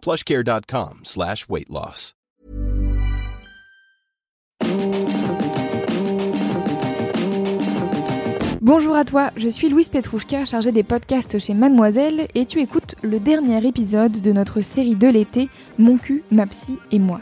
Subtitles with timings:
[0.00, 2.14] plushcare.com slash weight loss.
[8.62, 12.94] Bonjour à toi, je suis Louise Petrouchka, chargée des podcasts chez Mademoiselle, et tu écoutes
[13.02, 17.20] le dernier épisode de notre série de l'été, Mon cul, ma psy et moi.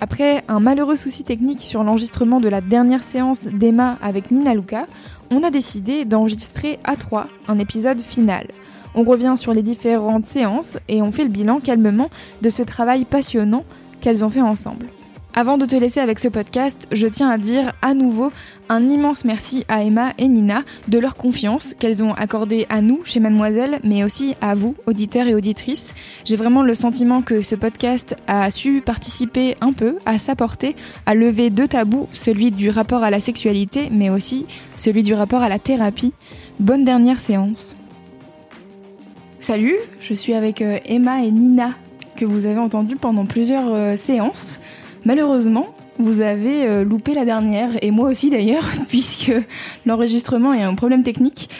[0.00, 4.86] Après un malheureux souci technique sur l'enregistrement de la dernière séance d'Emma avec Nina Luca,
[5.30, 8.48] on a décidé d'enregistrer à trois un épisode final.
[8.94, 12.10] On revient sur les différentes séances et on fait le bilan calmement
[12.42, 13.64] de ce travail passionnant
[14.00, 14.86] qu'elles ont fait ensemble.
[15.34, 18.30] Avant de te laisser avec ce podcast, je tiens à dire à nouveau
[18.68, 23.00] un immense merci à Emma et Nina de leur confiance qu'elles ont accordée à nous
[23.06, 25.94] chez Mademoiselle, mais aussi à vous, auditeurs et auditrices.
[26.26, 31.14] J'ai vraiment le sentiment que ce podcast a su participer un peu à s'apporter, à
[31.14, 34.44] lever deux tabous, celui du rapport à la sexualité, mais aussi
[34.76, 36.12] celui du rapport à la thérapie.
[36.60, 37.74] Bonne dernière séance.
[39.42, 41.70] Salut, je suis avec euh, Emma et Nina
[42.14, 44.60] que vous avez entendu pendant plusieurs euh, séances.
[45.04, 45.66] Malheureusement,
[45.98, 49.32] vous avez euh, loupé la dernière, et moi aussi d'ailleurs, puisque
[49.84, 51.50] l'enregistrement est un problème technique.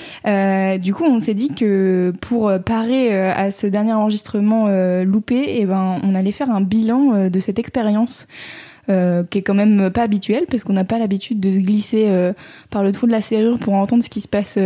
[0.80, 4.68] Du coup, on s'est dit que pour parer à ce dernier enregistrement
[5.02, 8.28] loupé, eh ben, on allait faire un bilan de cette expérience.
[8.86, 12.10] Qui est quand même pas habituel parce qu'on n'a pas l'habitude de se glisser
[12.70, 14.58] par le trou de la serrure pour entendre ce qui se passe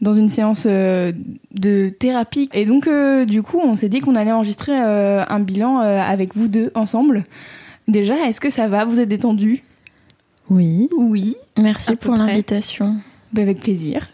[0.00, 2.48] dans une séance de thérapie.
[2.52, 2.88] Et donc,
[3.26, 7.24] du coup, on s'est dit qu'on allait enregistrer un bilan avec vous deux ensemble.
[7.88, 8.84] Déjà, est-ce que ça va?
[8.84, 9.62] Vous êtes détendu
[10.50, 10.88] Oui.
[10.96, 11.36] Oui.
[11.56, 12.96] Merci pour l'invitation.
[13.32, 14.08] Bah, avec plaisir.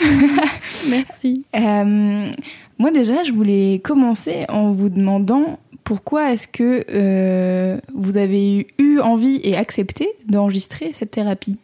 [0.88, 1.44] Merci.
[1.54, 2.30] Euh,
[2.78, 8.98] moi déjà, je voulais commencer en vous demandant pourquoi est-ce que euh, vous avez eu
[9.00, 11.58] envie et accepté d'enregistrer cette thérapie?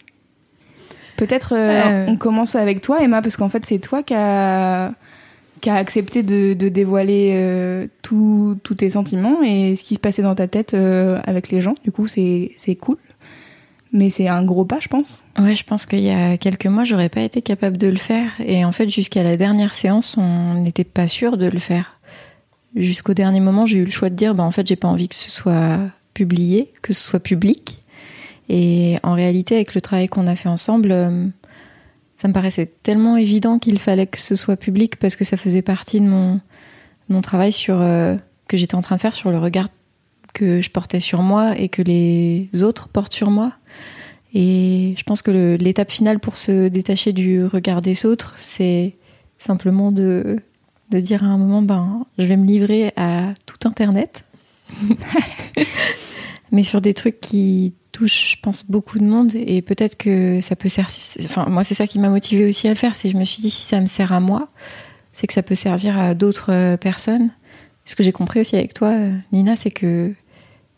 [1.16, 4.92] Peut-être euh, on commence avec toi, Emma, parce qu'en fait c'est toi qui as
[5.60, 10.34] qui a accepté de, dévoiler euh, tous tes sentiments et ce qui se passait dans
[10.34, 11.74] ta tête euh, avec les gens.
[11.84, 12.96] Du coup, c'est cool.
[13.92, 15.24] Mais c'est un gros pas, je pense.
[15.38, 18.32] Ouais, je pense qu'il y a quelques mois, j'aurais pas été capable de le faire.
[18.38, 21.97] Et en fait, jusqu'à la dernière séance, on n'était pas sûr de le faire.
[22.76, 25.08] Jusqu'au dernier moment, j'ai eu le choix de dire, bah, en fait, j'ai pas envie
[25.08, 25.78] que ce soit
[26.14, 27.78] publié, que ce soit public.
[28.48, 31.26] Et en réalité, avec le travail qu'on a fait ensemble, euh,
[32.16, 35.62] ça me paraissait tellement évident qu'il fallait que ce soit public parce que ça faisait
[35.62, 36.40] partie de mon,
[37.22, 38.16] travail sur, euh,
[38.48, 39.68] que j'étais en train de faire sur le regard
[40.34, 43.52] que je portais sur moi et que les autres portent sur moi.
[44.34, 48.96] Et je pense que l'étape finale pour se détacher du regard des autres, c'est
[49.38, 50.40] simplement de,
[50.90, 54.24] de dire à un moment, ben, je vais me livrer à tout Internet.
[56.52, 60.56] Mais sur des trucs qui touche, je pense, beaucoup de monde et peut-être que ça
[60.56, 61.02] peut servir.
[61.24, 62.94] Enfin, moi, c'est ça qui m'a motivé aussi à le faire.
[62.94, 64.48] C'est je me suis dit si ça me sert à moi,
[65.12, 67.30] c'est que ça peut servir à d'autres euh, personnes.
[67.84, 70.12] Ce que j'ai compris aussi avec toi, euh, Nina, c'est que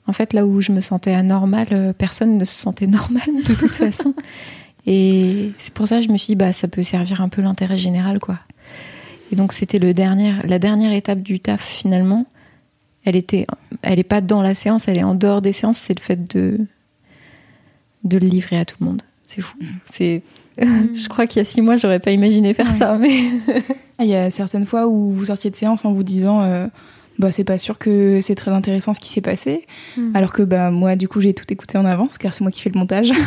[0.07, 3.55] en fait, là où je me sentais anormale, euh, personne ne se sentait normal de
[3.55, 4.15] toute façon.
[4.87, 7.43] Et c'est pour ça que je me suis dit bah ça peut servir un peu
[7.43, 8.39] l'intérêt général, quoi.
[9.33, 12.27] Et donc c'était le dernier, la dernière étape du taf finalement.
[13.05, 13.47] Elle était,
[13.83, 15.79] elle est pas dans la séance, elle est en dehors des séances.
[15.79, 16.59] C'est le fait de
[18.05, 19.03] de le livrer à tout le monde.
[19.27, 19.57] C'est fou.
[19.61, 19.67] Mm.
[19.85, 20.23] C'est,
[20.59, 22.97] je crois qu'il y a six mois, j'aurais pas imaginé faire ça.
[22.99, 23.11] Mais
[24.01, 26.67] il y a certaines fois où vous sortiez de séance en vous disant, euh,
[27.19, 30.17] bah c'est pas sûr que c'est très intéressant ce qui s'est passé, mm.
[30.17, 32.61] alors que bah moi du coup j'ai tout écouté en avance car c'est moi qui
[32.61, 33.13] fais le montage.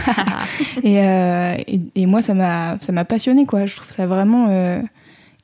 [0.86, 3.66] Euh, et, et, moi ça m'a ça m'a passionné quoi.
[3.66, 4.82] Je trouve ça vraiment euh,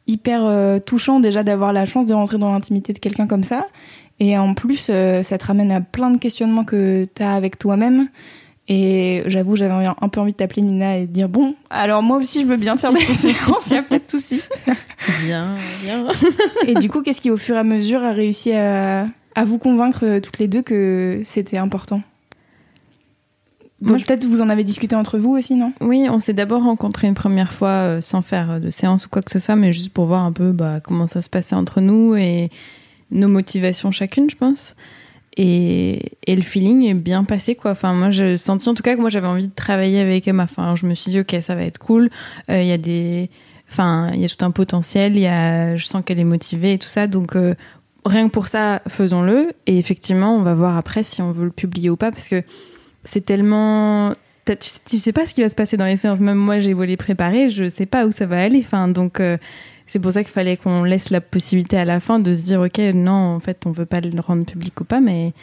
[0.09, 3.68] hyper touchant déjà d'avoir la chance de rentrer dans l'intimité de quelqu'un comme ça.
[4.20, 4.92] Et en plus,
[5.24, 8.10] ça te ramène à plein de questionnements que tu as avec toi-même.
[8.72, 12.18] Et j'avoue, j'avais un peu envie de t'appeler Nina et de dire bon, alors moi
[12.18, 14.42] aussi je veux bien faire des séances, il n'y a pas de souci.
[15.25, 16.06] Bien, bien.
[16.68, 19.57] et du coup, qu'est-ce qui au fur et à mesure a réussi à, à vous
[19.57, 22.04] convaincre euh, toutes les deux que c'était important?
[23.86, 25.72] Peut-être vous en avez discuté entre vous aussi, non?
[25.80, 29.22] Oui, on s'est d'abord rencontrés une première fois euh, sans faire de séance ou quoi
[29.22, 31.80] que ce soit, mais juste pour voir un peu bah, comment ça se passait entre
[31.80, 32.50] nous et
[33.12, 34.76] nos motivations chacune, je pense.
[35.38, 37.72] Et, et, le feeling est bien passé quoi.
[37.72, 40.44] Enfin moi j'ai senti en tout cas que moi j'avais envie de travailler avec Emma.
[40.44, 42.10] Enfin je me suis dit ok ça va être cool.
[42.50, 43.30] Euh, il y a des,
[43.70, 45.16] enfin il y a tout un potentiel.
[45.16, 47.08] Il y a, je sens qu'elle est motivée et tout ça.
[47.08, 47.56] Donc euh,
[48.06, 49.54] rien que pour ça, faisons-le.
[49.66, 52.44] Et effectivement, on va voir après si on veut le publier ou pas, parce que
[53.04, 54.13] c'est tellement.
[54.86, 56.19] Tu sais pas ce qui va se passer dans les séances.
[56.19, 58.60] Même moi, j'ai volé préparer, je sais pas où ça va aller.
[58.60, 59.38] Enfin, donc, euh,
[59.86, 62.62] c'est pour ça qu'il fallait qu'on laisse la possibilité à la fin de se dire,
[62.62, 65.01] ok, non, en fait, on veut pas le rendre public ou pas.
[65.01, 65.34] Mais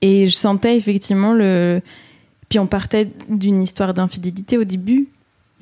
[0.00, 1.82] et je sentais effectivement le.
[2.48, 5.08] Puis on partait d'une histoire d'infidélité au début,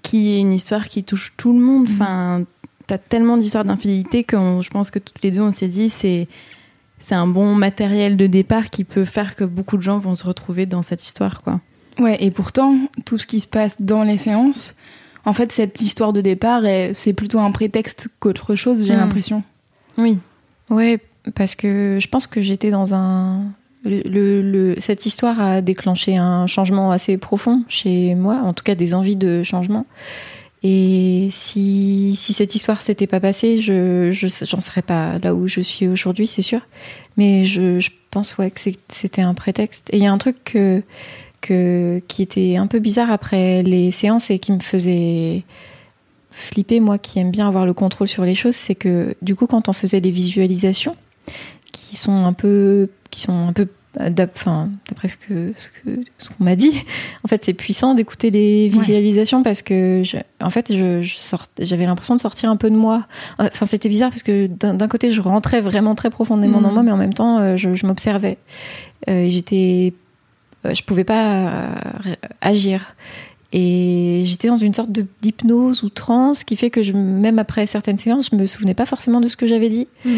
[0.02, 1.88] qui est une histoire qui touche tout le monde.
[1.88, 1.94] Mhm.
[1.94, 2.44] Enfin,
[2.86, 6.28] t'as tellement d'histoires d'infidélité que je pense que toutes les deux, on s'est dit, c'est
[7.00, 10.24] c'est un bon matériel de départ qui peut faire que beaucoup de gens vont se
[10.24, 11.60] retrouver dans cette histoire, quoi.
[11.98, 14.76] Ouais, et pourtant, tout ce qui se passe dans les séances,
[15.24, 16.62] en fait, cette histoire de départ,
[16.94, 18.98] c'est plutôt un prétexte qu'autre chose, j'ai hmm.
[18.98, 19.42] l'impression.
[19.96, 20.18] Oui.
[20.70, 21.00] Ouais,
[21.34, 23.42] parce que je pense que j'étais dans un.
[23.84, 28.92] Le, cette histoire a déclenché un changement assez profond chez moi, en tout cas des
[28.94, 29.86] envies de changement.
[30.62, 35.60] Et si, si cette histoire s'était pas passée, je j'en serais pas là où je
[35.60, 36.60] suis aujourd'hui, c'est sûr.
[37.16, 39.88] Mais je, je pense ouais que c'était un prétexte.
[39.92, 40.82] Et il y a un truc que,
[41.40, 45.44] que, qui était un peu bizarre après les séances et qui me faisait
[46.30, 49.46] flipper, moi qui aime bien avoir le contrôle sur les choses, c'est que du coup
[49.46, 50.96] quand on faisait les visualisations,
[51.72, 53.66] qui sont un peu qui sont un peu
[53.96, 55.68] d'après ce que ce
[56.18, 56.72] ce qu'on m'a dit,
[57.24, 60.02] en fait, c'est puissant d'écouter les visualisations parce que,
[60.40, 61.00] en fait, je,
[61.60, 63.06] j'avais l'impression de sortir un peu de moi.
[63.38, 66.74] Enfin, c'était bizarre parce que d'un côté, je rentrais vraiment très profondément dans mm.
[66.74, 68.38] moi, mais en même temps, euh, je, m'observais.
[69.08, 69.94] Euh, j'étais,
[70.64, 71.74] euh, je pouvais pas
[72.40, 72.94] agir.
[73.52, 77.66] Et j'étais dans une sorte de d'hypnose ou transe qui fait que je, même après
[77.66, 79.88] certaines séances, je me souvenais pas forcément de ce que j'avais dit.
[80.04, 80.10] Mm.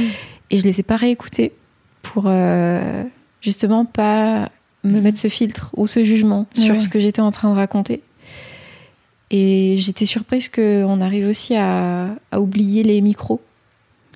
[0.50, 1.52] Et je les ai pas réécoutés
[2.02, 2.28] pour
[3.40, 4.50] justement pas
[4.84, 5.02] me mhm.
[5.02, 8.02] mettre ce filtre ou ce jugement sur ce que j'étais en train de raconter.
[9.30, 13.40] Et j'étais surprise qu'on arrive aussi à, oublier les micros.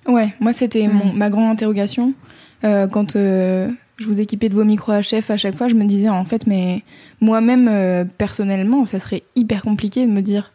[0.06, 2.14] Ouais, moi c'était ma grande interrogation.
[2.64, 5.84] Euh, quand euh, je vous équipais de vos micros HF à chaque fois, je me
[5.84, 6.82] disais en fait, mais
[7.20, 10.52] moi-même euh, personnellement, ça serait hyper compliqué de me dire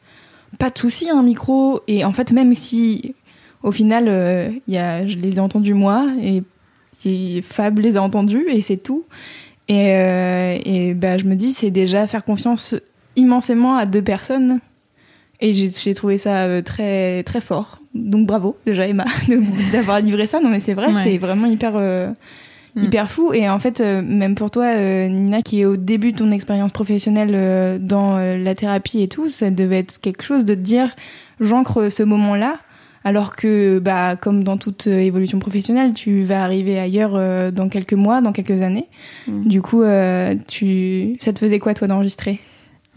[0.57, 1.81] pas de souci, un micro.
[1.87, 3.15] Et en fait, même si
[3.63, 6.43] au final, y a, je les ai entendus moi et
[7.43, 9.05] Fab les a entendus et c'est tout.
[9.67, 12.75] Et, euh, et bah, je me dis, c'est déjà faire confiance
[13.15, 14.59] immensément à deux personnes.
[15.41, 17.79] Et j'ai trouvé ça euh, très, très fort.
[17.95, 19.05] Donc bravo déjà Emma
[19.71, 20.39] d'avoir livré ça.
[20.41, 22.11] Non mais c'est vrai, c'est vraiment hyper, euh,
[22.75, 22.83] mm.
[22.83, 23.31] hyper fou.
[23.31, 24.75] Et en fait, même pour toi,
[25.07, 29.49] Nina, qui est au début de ton expérience professionnelle dans la thérapie et tout, ça
[29.49, 30.93] devait être quelque chose de te dire,
[31.39, 32.59] j'ancre ce moment-là
[33.03, 37.69] alors que, bah, comme dans toute euh, évolution professionnelle, tu vas arriver ailleurs euh, dans
[37.69, 38.87] quelques mois, dans quelques années.
[39.27, 39.47] Mm.
[39.47, 41.17] Du coup, euh, tu...
[41.21, 42.39] ça te faisait quoi, toi, d'enregistrer?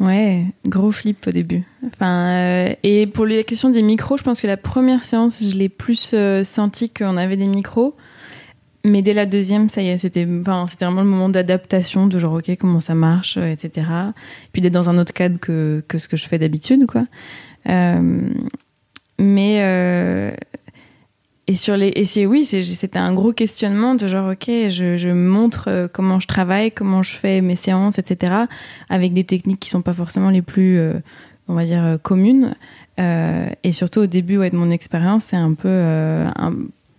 [0.00, 1.62] Ouais, gros flip au début.
[1.86, 5.68] Enfin, et pour les questions des micros, je pense que la première séance, je l'ai
[5.68, 7.94] plus senti qu'on avait des micros.
[8.84, 12.32] Mais dès la deuxième, ça y est, c'était enfin, vraiment le moment d'adaptation, de genre,
[12.32, 13.86] ok, comment ça marche, etc.
[14.52, 17.04] Puis d'être dans un autre cadre que, que ce que je fais d'habitude, quoi.
[19.22, 20.32] Mais euh,
[21.46, 25.08] et sur les et c'est oui, c'était un gros questionnement de genre ok, je, je
[25.10, 28.34] montre euh, comment je travaille, comment je fais mes séances, etc.
[28.88, 30.94] Avec des techniques qui sont pas forcément les plus, euh,
[31.46, 32.56] on va dire communes.
[32.98, 36.52] et surtout au début ouais, de mon expérience, c'est un peu un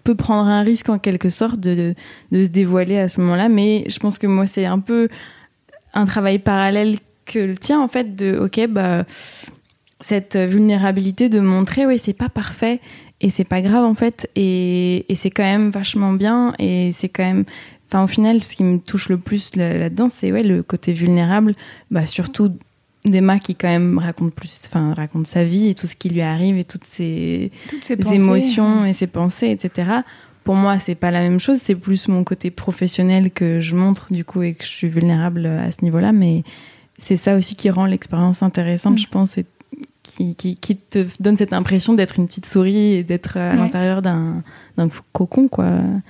[0.06, 1.94] peu prendre un risque en quelque sorte de,
[2.32, 3.50] de, se dévoiler à ce moment-là.
[3.50, 5.10] Mais je pense que moi c'est un peu
[5.94, 9.06] un travail parallèle que le tien en fait de ok bah
[10.04, 12.80] cette vulnérabilité de montrer oui c'est pas parfait
[13.24, 14.30] et c'est pas grave en fait.
[14.36, 17.46] Et, et c'est quand même vachement bien et c'est quand même
[17.88, 21.54] enfin au final ce qui me touche le plus là-dedans c'est ouais le côté vulnérable
[21.90, 22.52] bah surtout
[23.06, 26.22] d'Emma qui quand même raconte plus enfin raconte sa vie et tout ce qui lui
[26.22, 30.02] arrive et toutes ses, toutes ses émotions et ses pensées etc
[30.44, 31.60] pour moi c'est pas la même chose.
[31.62, 35.46] C'est plus mon côté professionnel que je montre du coup et que je suis vulnérable
[35.46, 36.44] à ce niveau là mais
[36.98, 39.00] c'est ça aussi qui rend l'expérience intéressante, mm.
[39.00, 39.46] je pense, et
[40.04, 44.44] qui, qui, te donne cette impression d'être une petite souris et d'être à l'intérieur d'un
[45.14, 45.66] cocon, quoi.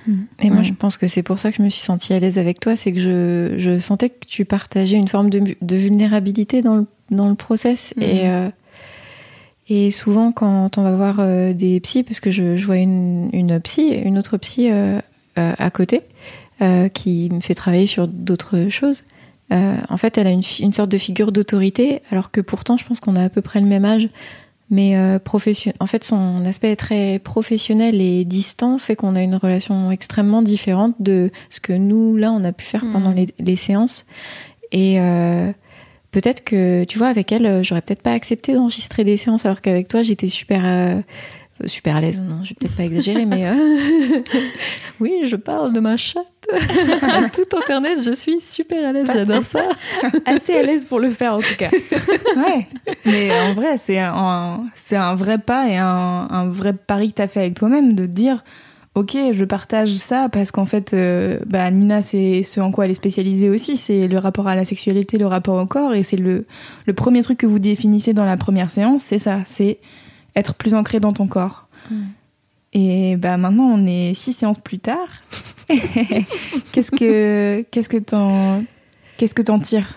[0.06, 0.14] Mm.
[0.42, 2.36] Et moi, je pense que c'est pour ça que je me suis sentie à l'aise
[2.36, 6.60] avec toi, c'est que je, je, sentais que tu partageais une forme de, de vulnérabilité
[6.60, 7.94] dans le, dans le process.
[7.96, 8.02] Mm.
[8.02, 8.48] Et, euh,
[9.68, 13.30] et souvent, quand on va voir euh, des psys, parce que je, je vois une,
[13.32, 15.00] une psy, une autre psy euh,
[15.36, 16.02] à côté,
[16.94, 19.04] qui me fait travailler sur d'autres choses.
[19.52, 23.00] Euh, en fait, elle a une, sorte de figure d'autorité, alors que pourtant, je pense
[23.00, 24.08] qu'on a à peu près le même âge.
[24.70, 25.18] Mais euh,
[25.78, 30.94] en fait, son aspect très professionnel et distant fait qu'on a une relation extrêmement différente
[31.00, 33.26] de ce que nous, là, on a pu faire pendant hmm.
[33.38, 34.06] les, séances.
[34.72, 35.52] Et euh,
[36.12, 39.86] peut-être que, tu vois, avec elle, j'aurais peut-être pas accepté d'enregistrer des séances, alors qu'avec
[39.88, 40.64] toi, j'étais super
[41.66, 43.54] super à l'aise, non, je vais peut-être pas exagérer, mais euh,
[45.00, 46.26] oui, je parle de ma chatte.
[47.32, 49.68] tout internet, je suis super à l'aise, j'adore ça.
[50.26, 51.70] Assez à l'aise pour le faire en tout cas.
[52.36, 52.66] ouais,
[53.06, 57.16] mais en vrai, c'est un, c'est un vrai pas et un, un vrai pari que
[57.16, 58.44] tu as fait avec toi-même de dire
[58.94, 62.92] ok, je partage ça parce qu'en fait, euh, bah, Nina, c'est ce en quoi elle
[62.92, 66.16] est spécialisée aussi, c'est le rapport à la sexualité, le rapport au corps, et c'est
[66.16, 66.46] le,
[66.86, 69.78] le premier truc que vous définissez dans la première séance, c'est ça, c'est
[70.36, 71.68] être plus ancré dans ton corps.
[71.90, 72.02] Mm.
[72.72, 75.08] Et bah maintenant, on est six séances plus tard.
[76.72, 78.64] qu'est-ce que qu'est-ce que t'en
[79.16, 79.94] qu'est-ce que t'en tires?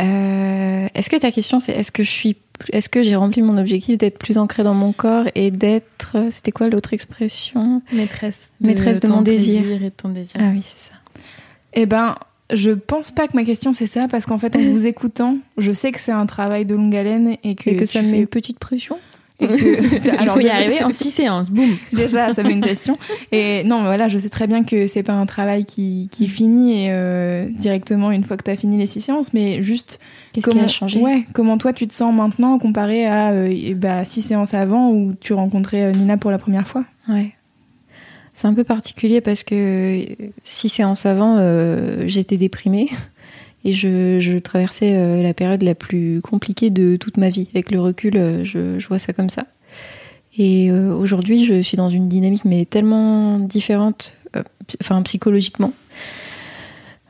[0.00, 2.36] Euh, Est-ce que ta question c'est est-ce que je suis
[2.72, 6.52] est-ce que j'ai rempli mon objectif d'être plus ancré dans mon corps et d'être c'était
[6.52, 7.82] quoi l'autre expression?
[7.92, 9.62] Maîtresse de, maîtresse de mon désir.
[9.70, 10.36] et de ton désir.
[10.38, 10.94] Ah oui, c'est ça.
[11.72, 12.16] Eh ben,
[12.52, 15.72] je pense pas que ma question c'est ça parce qu'en fait en vous écoutant, je
[15.72, 18.18] sais que c'est un travail de longue haleine et que, et que ça me met
[18.18, 18.98] une petite pression.
[19.40, 21.76] Il faut y arriver en six séances, boum.
[21.92, 22.98] Déjà, ça met une pression.
[23.32, 26.88] Et non, voilà, je sais très bien que c'est pas un travail qui, qui finit
[26.88, 29.98] euh, directement une fois que tu as fini les six séances, mais juste.
[30.32, 31.00] Qu'est-ce qui a changé?
[31.00, 35.14] Ouais, comment toi tu te sens maintenant comparé à euh, bah, six séances avant où
[35.18, 36.84] tu rencontrais euh, Nina pour la première fois?
[37.08, 37.32] Ouais.
[38.34, 40.06] C'est un peu particulier parce que
[40.44, 41.36] six séances avant,
[42.06, 42.88] j'étais déprimée.
[43.64, 47.48] Et je, traversais euh, la période la plus compliquée de toute ma vie.
[47.52, 49.46] Avec le recul, euh, je, vois ça comme ça.
[50.38, 54.16] Et euh, aujourd'hui, je suis dans une dynamique, mais tellement différente,
[54.80, 55.72] enfin psychologiquement.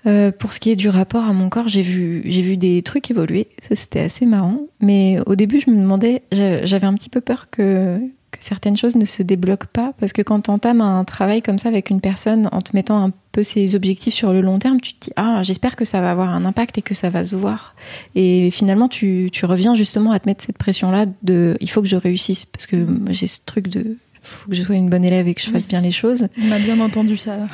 [0.05, 3.11] pour ce qui est du rapport à mon corps, j'ai vu, j'ai vu des trucs
[3.11, 3.47] évoluer.
[3.63, 4.63] Ça, c'était assez marrant.
[4.81, 8.01] Mais au début, je me demandais, j'avais un petit peu peur que,
[8.31, 9.93] que certaines choses ne se débloquent pas.
[9.99, 13.05] Parce que quand tu entames un travail comme ça avec une personne, en te mettant
[13.05, 16.01] un peu ses objectifs sur le long terme, tu te dis Ah, j'espère que ça
[16.01, 17.75] va avoir un impact et que ça va se voir.
[18.15, 21.89] Et finalement, tu, tu reviens justement à te mettre cette pression-là de Il faut que
[21.89, 22.47] je réussisse.
[22.47, 25.41] Parce que j'ai ce truc de faut que je sois une bonne élève et que
[25.41, 26.29] je fasse bien les choses.
[26.47, 27.37] On a bien entendu ça.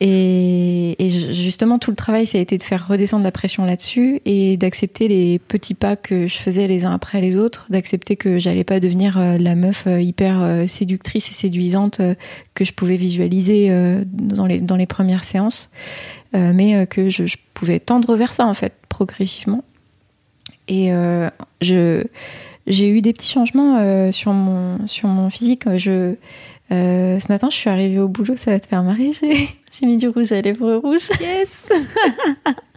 [0.00, 4.58] Et, justement, tout le travail, ça a été de faire redescendre la pression là-dessus et
[4.58, 8.64] d'accepter les petits pas que je faisais les uns après les autres, d'accepter que j'allais
[8.64, 12.02] pas devenir euh, la meuf euh, hyper euh, séductrice et séduisante
[12.54, 13.70] que je pouvais visualiser
[14.04, 15.70] dans les, dans les premières séances,
[16.32, 19.64] mais que je, pouvais tendre vers ça, en fait, progressivement.
[20.68, 20.90] Et
[21.60, 25.64] j'ai eu des petits changements sur, mon, sur mon physique.
[25.76, 26.16] Je
[26.72, 29.10] euh, ce matin, je suis arrivée au boulot, ça va te faire marrer.
[29.12, 29.48] J'ai
[29.86, 31.08] mis du rouge à lèvres rouge.
[31.20, 31.72] Yes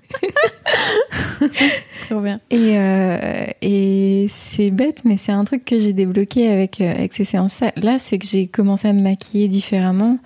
[2.10, 2.39] Trop bien.
[2.50, 7.13] Et, euh, et c'est bête, mais c'est un truc que j'ai débloqué avec, euh, avec
[7.13, 8.00] ces séances-là.
[8.00, 10.17] C'est que j'ai commencé à me maquiller différemment,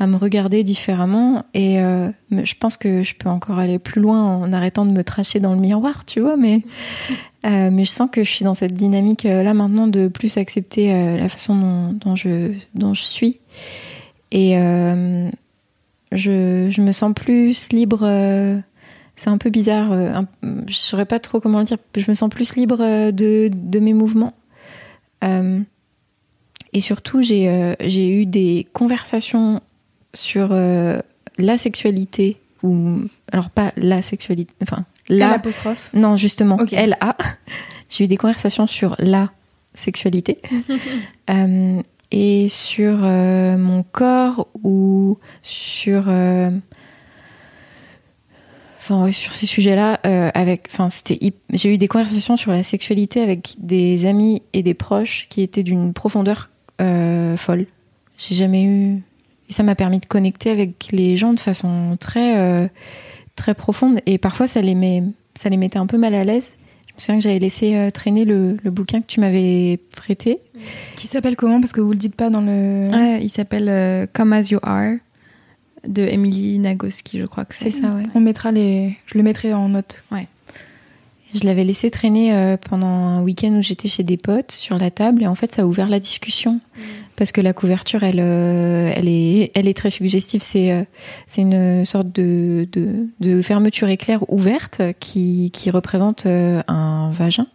[0.00, 1.44] à me regarder différemment.
[1.54, 5.38] Et je pense que je peux encore aller plus loin en arrêtant de me tracher
[5.38, 6.36] dans le miroir, tu vois.
[6.36, 6.62] Mais
[7.46, 10.36] euh, mais je sens que je suis dans cette dynamique euh, là maintenant de plus
[10.36, 13.38] accepter euh, la façon dont, je, dont je suis.
[14.30, 14.52] Et
[16.12, 18.00] je, je, me sens plus libre.
[19.16, 20.24] c'est un peu bizarre.
[20.68, 21.78] je saurais pas trop comment le dire.
[21.96, 24.34] Je me sens plus libre de, de mes mouvements.
[25.22, 29.60] et surtout, j'ai eu des conversations
[30.14, 32.36] sur la sexualité.
[32.62, 33.02] Ou,
[33.32, 34.52] alors, pas la sexualité.
[34.62, 35.40] Enfin, la
[35.94, 37.16] Non, justement, elle a.
[37.88, 39.30] J'ai eu des conversations sur la
[39.74, 40.38] sexualité
[41.30, 41.80] euh,
[42.12, 46.04] et sur euh, mon corps ou sur.
[46.08, 46.50] Euh,
[48.78, 49.94] enfin, sur ces sujets-là,
[50.34, 51.18] avec, enfin, c'était,
[51.52, 55.64] j'ai eu des conversations sur la sexualité avec des amis et des proches qui étaient
[55.64, 57.66] d'une profondeur folle.
[58.18, 59.02] J'ai jamais eu,
[59.50, 62.70] et ça m'a permis de connecter avec les gens de façon très
[63.40, 65.02] très profonde et parfois ça les, met,
[65.38, 66.50] ça les mettait un peu mal à l'aise.
[66.86, 70.38] Je me souviens que j'avais laissé euh, traîner le, bouquin que tu m'avais prêté.
[70.96, 71.60] Qui s'appelle comment?
[71.60, 72.90] Parce que vous le dites pas dans le.
[73.20, 74.96] il s'appelle euh, Come As You Are
[75.88, 77.70] de Emily Nagoski, je crois que c'est.
[77.70, 78.02] ça, ouais.
[78.14, 78.98] On mettra les.
[79.06, 80.04] Je le mettrai en note.
[80.12, 80.26] Ouais.
[81.34, 84.90] Je l'avais laissé traîner euh, pendant un week-end où j'étais chez des potes sur la
[84.90, 86.80] table et en fait ça a ouvert la discussion mm.
[87.20, 90.40] Parce que la couverture elle, euh, elle, est, elle est très suggestive.
[90.40, 90.84] C'est euh,
[91.28, 97.46] c'est une sorte de, de, de, fermeture éclair ouverte qui, qui représente un vagin.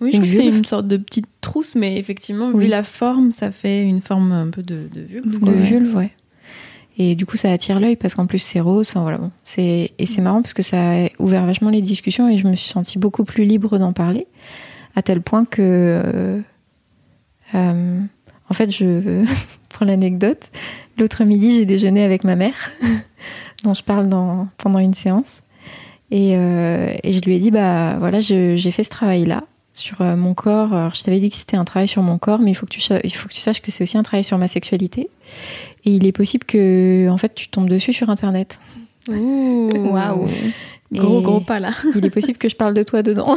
[0.00, 3.30] Oui, je trouve que c'est une sorte de petite trousse, mais effectivement, vu la forme,
[3.30, 5.38] ça fait une forme un peu de, de vulve.
[5.40, 6.10] De vulve, ouais.
[6.98, 8.88] Et du coup, ça attire l'œil parce qu'en plus, c'est rose.
[8.90, 9.30] Enfin, voilà, bon.
[9.56, 12.70] et c'est marrant parce que ça a ouvert vachement les discussions et je me suis
[12.70, 14.26] sentie beaucoup plus libre d'en parler.
[14.96, 15.62] À tel point que.
[15.62, 16.40] Euh,
[17.54, 18.00] euh,
[18.50, 19.24] en fait, je,
[19.70, 20.50] pour l'anecdote,
[20.98, 22.72] l'autre midi, j'ai déjeuné avec ma mère,
[23.64, 25.42] dont je parle dans, pendant une séance.
[26.10, 29.44] Et, euh, et, je lui ai dit, bah voilà, j'ai fait ce travail-là.
[29.74, 30.74] sur euh, mon corps.
[30.74, 32.72] Alors, je t'avais dit que c'était un travail sur mon corps, mais il faut que
[32.72, 35.08] tu, il faut que tu saches que c'est aussi un travail sur ma sexualité.
[35.84, 38.58] Et il est possible que, en fait, tu tombes dessus sur Internet.
[39.08, 40.28] Waouh
[40.92, 41.70] Gros, gros pas là.
[41.94, 43.36] il est possible que je parle de toi dedans.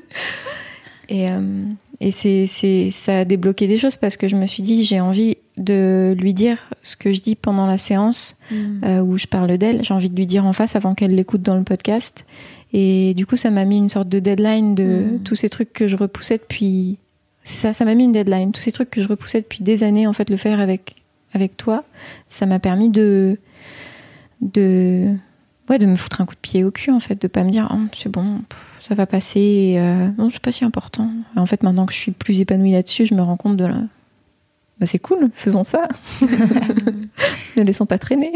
[1.10, 1.64] et euh,
[2.00, 5.00] et c'est, c'est, ça a débloqué des choses parce que je me suis dit, j'ai
[5.00, 8.84] envie de lui dire ce que je dis pendant la séance mm.
[8.84, 9.82] euh, où je parle d'elle.
[9.82, 12.26] J'ai envie de lui dire en face avant qu'elle l'écoute dans le podcast.
[12.74, 15.22] Et du coup, ça m'a mis une sorte de deadline de mm.
[15.22, 16.98] tous ces trucs que je repoussais depuis.
[17.42, 18.52] Ça, ça m'a mis une deadline.
[18.52, 20.96] Tous ces trucs que je repoussais depuis des années, en fait, le faire avec,
[21.32, 21.84] avec toi,
[22.28, 23.38] ça m'a permis de.
[24.42, 25.14] de
[25.68, 27.50] ouais, de me foutre un coup de pied au cul, en fait, de pas me
[27.50, 28.42] dire, oh, c'est bon,
[28.80, 31.10] ça va passer, euh, non, c'est pas si important.
[31.34, 33.80] en fait, maintenant que je suis plus épanouie là-dessus, je me rends compte de la.
[34.78, 35.88] Bah, c'est cool, faisons ça.
[37.56, 38.32] ne laissons pas traîner.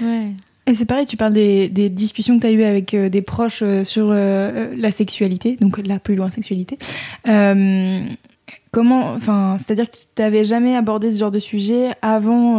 [0.00, 0.28] Ouais.
[0.66, 3.62] Et c'est pareil, tu parles des, discussions que tu as eues avec euh, des proches
[3.62, 6.78] euh, sur la sexualité, donc la plus loin sexualité.
[8.70, 12.58] comment, enfin, c'est-à-dire que tu n'avais jamais abordé ce genre de sujet avant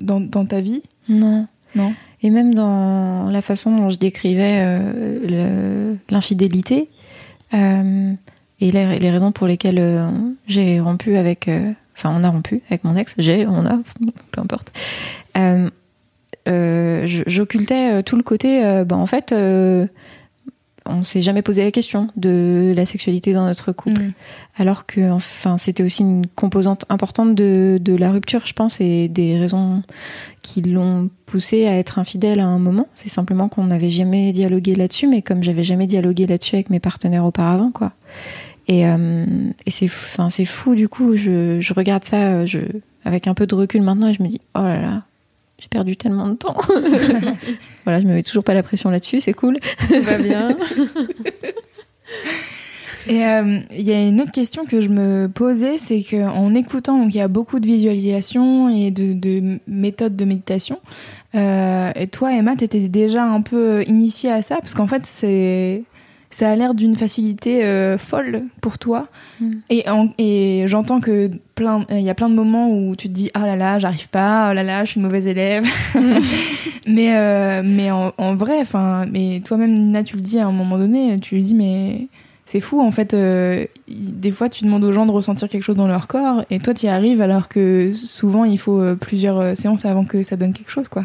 [0.00, 0.82] dans, dans ta vie?
[1.08, 1.46] Non.
[1.74, 1.94] Non?
[2.22, 6.88] Et même dans la façon dont je décrivais euh, l'infidélité
[7.52, 8.12] euh,
[8.60, 10.08] et les, raisons pour lesquelles euh,
[10.46, 11.50] j'ai rompu avec.
[11.96, 13.80] Enfin, on a rompu avec mon ex, j'ai, on a,
[14.30, 14.72] peu importe.
[16.46, 19.34] J'occultais tout le côté, bah, en fait,
[20.86, 24.02] on s'est jamais posé la question de la sexualité dans notre couple.
[24.02, 24.12] Mm.
[24.56, 29.08] Alors que, enfin, c'était aussi une composante importante de, de, la rupture, je pense, et
[29.08, 29.82] des raisons
[30.42, 32.88] qui l'ont poussé à être infidèle à un moment.
[32.94, 36.80] C'est simplement qu'on n'avait jamais dialogué là-dessus, mais comme j'avais jamais dialogué là-dessus avec mes
[36.80, 37.92] partenaires auparavant, quoi.
[38.68, 39.24] Et, euh,
[39.66, 42.60] et c'est, enfin, c'est fou, du coup, je, je regarde ça je,
[43.04, 45.02] avec un peu de recul maintenant et je me dis, oh là là,
[45.62, 46.56] j'ai perdu tellement de temps.
[47.84, 49.60] voilà, je me mets toujours pas la pression là-dessus, c'est cool.
[49.88, 50.56] Tout va bien.
[53.06, 56.98] Et euh, il y a une autre question que je me posais, c'est qu'en écoutant,
[56.98, 60.80] donc il y a beaucoup de visualisation et de, méthodes de méditation.
[61.34, 65.06] Euh, et toi, Emma, tu étais déjà un peu initiée à ça, parce qu'en fait,
[65.06, 65.82] c'est
[66.32, 69.08] ça a l'air d'une facilité euh, folle pour toi.
[69.40, 69.52] Mm.
[69.70, 69.84] Et,
[70.18, 73.46] et j'entends que plein, il y a plein de moments où tu te dis ah
[73.46, 75.64] là là, j'arrive pas, oh là là, je suis une mauvaise élève.
[75.94, 76.18] Mm.
[76.88, 80.52] mais euh, mais en, en vrai, enfin, mais toi-même Nina, tu le dis à un
[80.52, 82.08] moment donné, tu lui dis mais
[82.46, 83.12] c'est fou en fait.
[83.12, 86.60] Euh, des fois, tu demandes aux gens de ressentir quelque chose dans leur corps et
[86.60, 90.54] toi, tu y arrives alors que souvent il faut plusieurs séances avant que ça donne
[90.54, 91.02] quelque chose quoi.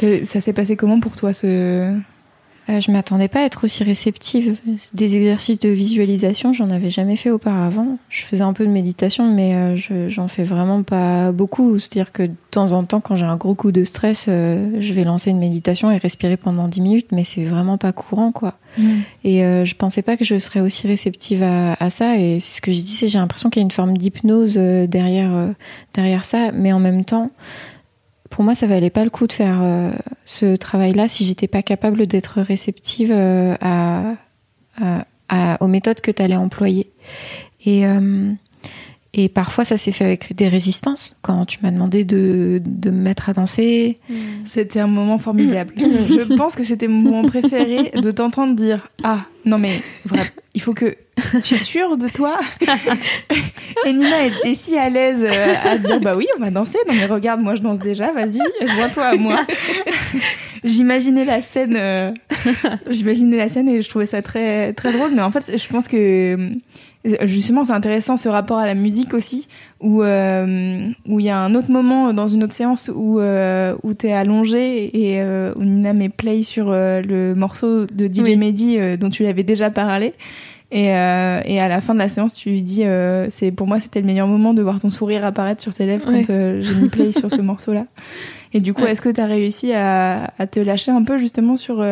[0.00, 0.22] Mm.
[0.22, 1.92] Ça s'est passé comment pour toi ce
[2.70, 4.56] euh, je m'attendais pas à être aussi réceptive.
[4.94, 7.98] Des exercices de visualisation, j'en avais jamais fait auparavant.
[8.08, 11.78] Je faisais un peu de méditation, mais euh, j'en fais vraiment pas beaucoup.
[11.78, 14.92] C'est-à-dire que de temps en temps, quand j'ai un gros coup de stress, euh, je
[14.92, 18.54] vais lancer une méditation et respirer pendant 10 minutes, mais c'est vraiment pas courant, quoi.
[18.78, 18.88] Mm.
[19.24, 22.16] Et je pensais pas que je serais aussi réceptive à, à ça.
[22.16, 25.54] Et c'est ce que je dis, j'ai l'impression qu'il y a une forme d'hypnose derrière,
[25.94, 27.30] derrière ça, mais en même temps,
[28.30, 29.90] pour moi, ça valait pas le coup de faire euh,
[30.24, 34.14] ce travail-là si j'étais pas capable d'être réceptive euh, à,
[35.60, 36.90] aux méthodes que tu allais employer.
[37.66, 38.32] Et, euh,
[39.12, 41.16] et parfois, ça s'est fait avec des résistances.
[41.22, 43.98] Quand tu m'as demandé de, de, me mettre à danser.
[44.08, 44.14] Mm.
[44.46, 45.74] C'était un moment formidable.
[45.76, 49.72] Je pense que c'était mon moment préféré de t'entendre dire Ah, non, mais
[50.54, 50.96] il faut que.
[51.42, 52.40] Tu es sûre de toi
[53.86, 56.78] Et Nina est, si à l'aise euh, à dire Bah oui, on va danser.
[56.88, 59.44] Non, mais regarde, moi je danse déjà, vas-y, joins-toi à moi.
[60.64, 61.76] J'imaginais la scène.
[61.76, 62.12] Euh,
[62.88, 65.12] j'imaginais la scène et je trouvais ça très, très drôle.
[65.14, 66.52] Mais en fait, je pense que
[67.22, 69.48] Justement, c'est intéressant ce rapport à la musique aussi,
[69.80, 73.74] où euh, où il y a un autre moment dans une autre séance où euh,
[73.82, 78.36] où t'es allongé et euh, où Nina met play sur euh, le morceau de DJ
[78.36, 80.12] Mehdi dont tu l'avais déjà parlé.
[80.72, 80.90] Et, et
[81.60, 82.84] à la fin de la séance, tu lui dis,
[83.28, 86.04] c'est pour moi c'était le meilleur moment de voir ton sourire apparaître sur tes lèvres
[86.04, 87.86] quand j'ai mis play sur ce morceau-là.
[88.52, 91.56] Et du coup, est-ce que tu as réussi à, à, te lâcher un peu justement
[91.56, 91.84] sur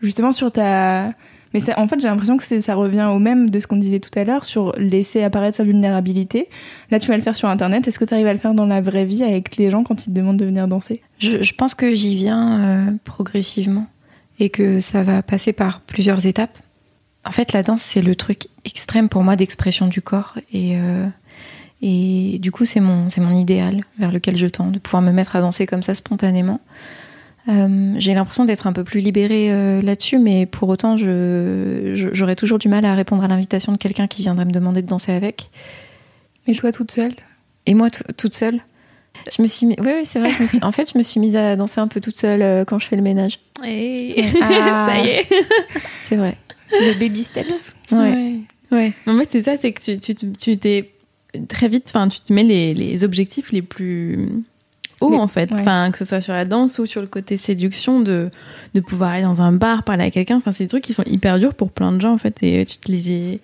[0.00, 1.12] justement sur ta
[1.54, 4.10] mais en fait, j'ai l'impression que ça revient au même de ce qu'on disait tout
[4.18, 6.48] à l'heure sur laisser apparaître sa vulnérabilité.
[6.90, 7.86] Là, tu vas le faire sur Internet.
[7.86, 10.04] Est-ce que tu arrives à le faire dans la vraie vie avec les gens quand
[10.04, 11.00] ils te demandent de venir danser?
[11.20, 13.86] Je, pense que j'y viens euh, progressivement
[14.40, 16.58] et que ça va passer par plusieurs étapes.
[17.24, 20.36] En fait, la danse, c'est le truc extrême pour moi d'expression du corps.
[20.52, 21.06] Et, euh,
[21.80, 25.40] du coup, c'est mon, mon idéal vers lequel je tends, de pouvoir me mettre à
[25.40, 26.60] danser comme ça spontanément.
[27.48, 32.58] Euh, j'ai l'impression d'être un peu plus libérée euh, là-dessus, mais pour autant, j'aurais toujours
[32.58, 35.50] du mal à répondre à l'invitation de quelqu'un qui viendrait me demander de danser avec.
[36.46, 37.14] Et toi, toute seule?
[37.66, 38.60] Et moi, toute seule
[39.36, 39.76] je me suis mis...
[39.78, 40.32] Oui, oui c'est vrai.
[40.32, 40.58] Je me suis...
[40.62, 42.86] En fait, je me suis mise à danser un peu toute seule euh, quand je
[42.86, 43.38] fais le ménage.
[43.64, 44.24] Et...
[44.42, 45.28] Ah, ça y est.
[46.04, 46.36] c'est vrai.
[46.68, 47.74] C'est le baby steps.
[47.92, 48.40] Ouais.
[48.70, 48.92] Ouais.
[49.06, 50.90] En fait, c'est ça, c'est que tu, tu, tu t'es
[51.48, 54.26] très vite, enfin, tu te mets les, les objectifs les plus
[55.00, 55.50] hauts, Les- en fait.
[55.50, 55.60] ouais.
[55.60, 58.30] Enfin, que ce soit sur la danse ou sur le côté séduction, de,
[58.74, 60.36] de pouvoir aller dans un bar, parler à quelqu'un.
[60.36, 62.36] Enfin, c'est des trucs qui sont hyper durs pour plein de gens, en fait.
[62.42, 63.40] Et tu te les y-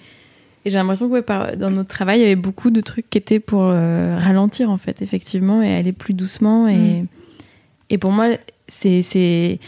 [0.65, 3.09] Et j'ai l'impression que ouais, par- dans notre travail, il y avait beaucoup de trucs
[3.09, 6.69] qui étaient pour euh, ralentir, en fait, effectivement, et aller plus doucement.
[6.69, 7.07] Et, Mm.
[7.91, 8.27] et pour moi,
[8.69, 9.03] c'est.
[9.03, 9.59] c'est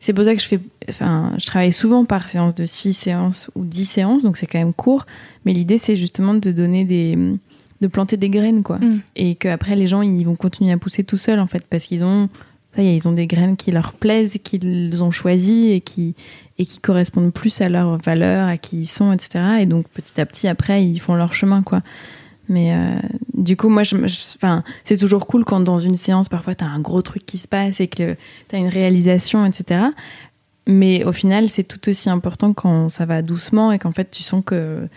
[0.00, 3.50] c'est pour ça que je fais, enfin, je travaille souvent par séance de 6 séances
[3.56, 5.06] ou 10 séances, donc c'est quand même court.
[5.44, 7.18] Mais l'idée, c'est justement de donner des,
[7.80, 8.78] de planter des graines, quoi.
[8.78, 9.00] Mm.
[9.16, 12.04] Et qu'après, les gens, ils vont continuer à pousser tout seuls, en fait, parce qu'ils
[12.04, 12.28] ont,
[12.74, 16.14] ça y est, ils ont des graines qui leur plaisent, qu'ils ont choisies et qui,
[16.58, 19.44] et qui correspondent plus à leurs valeurs, à qui ils sont, etc.
[19.60, 21.82] Et donc, petit à petit, après, ils font leur chemin, quoi.
[22.48, 22.98] Mais euh,
[23.34, 23.94] du coup, moi, je,
[24.36, 27.38] enfin, c'est toujours cool quand dans une séance, parfois, tu as un gros truc qui
[27.38, 28.16] se passe et que
[28.48, 29.80] tu as une réalisation, etc.
[30.66, 34.22] Mais au final, c'est tout aussi important quand ça va doucement et qu'en fait, tu
[34.22, 34.88] sens que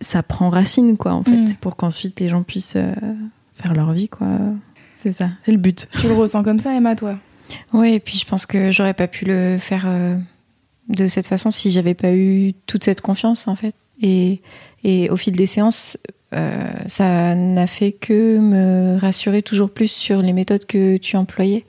[0.00, 1.54] ça prend racine, quoi, en fait, Mm.
[1.60, 2.94] pour qu'ensuite les gens puissent euh,
[3.54, 4.26] faire leur vie, quoi.
[5.02, 5.88] C'est ça, c'est le but.
[6.00, 7.18] Tu le ressens comme ça, Emma, toi?
[7.72, 10.16] Ouais, et puis je pense que j'aurais pas pu le faire euh,
[10.88, 13.74] de cette façon si j'avais pas eu toute cette confiance en fait.
[14.02, 14.40] Et,
[14.84, 15.98] et au fil des séances,
[16.32, 21.64] euh, ça n'a fait que me rassurer toujours plus sur les méthodes que tu employais.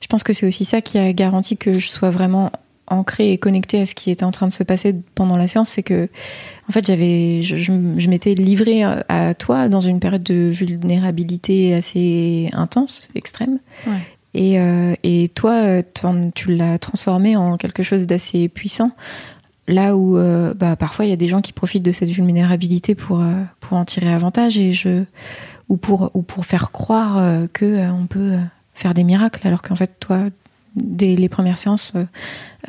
[0.00, 2.52] Je pense que c'est aussi ça qui a garanti que je sois vraiment
[2.90, 5.70] ancrée et connectée à ce qui était en train de se passer pendant la séance,
[5.70, 6.08] c'est que
[6.68, 11.74] en fait j'avais, je, je, je m'étais livrée à toi dans une période de vulnérabilité
[11.74, 13.58] assez intense, extrême.
[13.86, 13.92] Ouais.
[14.34, 15.82] Et, euh, et toi,
[16.34, 18.92] tu l'as transformé en quelque chose d'assez puissant.
[19.66, 22.94] Là où euh, bah, parfois il y a des gens qui profitent de cette vulnérabilité
[22.94, 25.04] pour, euh, pour en tirer avantage et je,
[25.68, 28.32] ou, pour, ou pour faire croire euh, que euh, on peut
[28.72, 30.20] faire des miracles, alors qu'en fait, toi,
[30.82, 32.04] dès les premières séances, euh,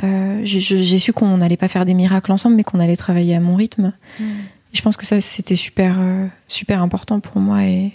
[0.04, 3.40] euh, j'ai- su qu'on n'allait pas faire des miracles ensemble, mais qu'on allait travailler à
[3.40, 3.94] mon rythme.
[4.20, 7.94] Et je pense que ça, c'était super, euh, super important pour moi et,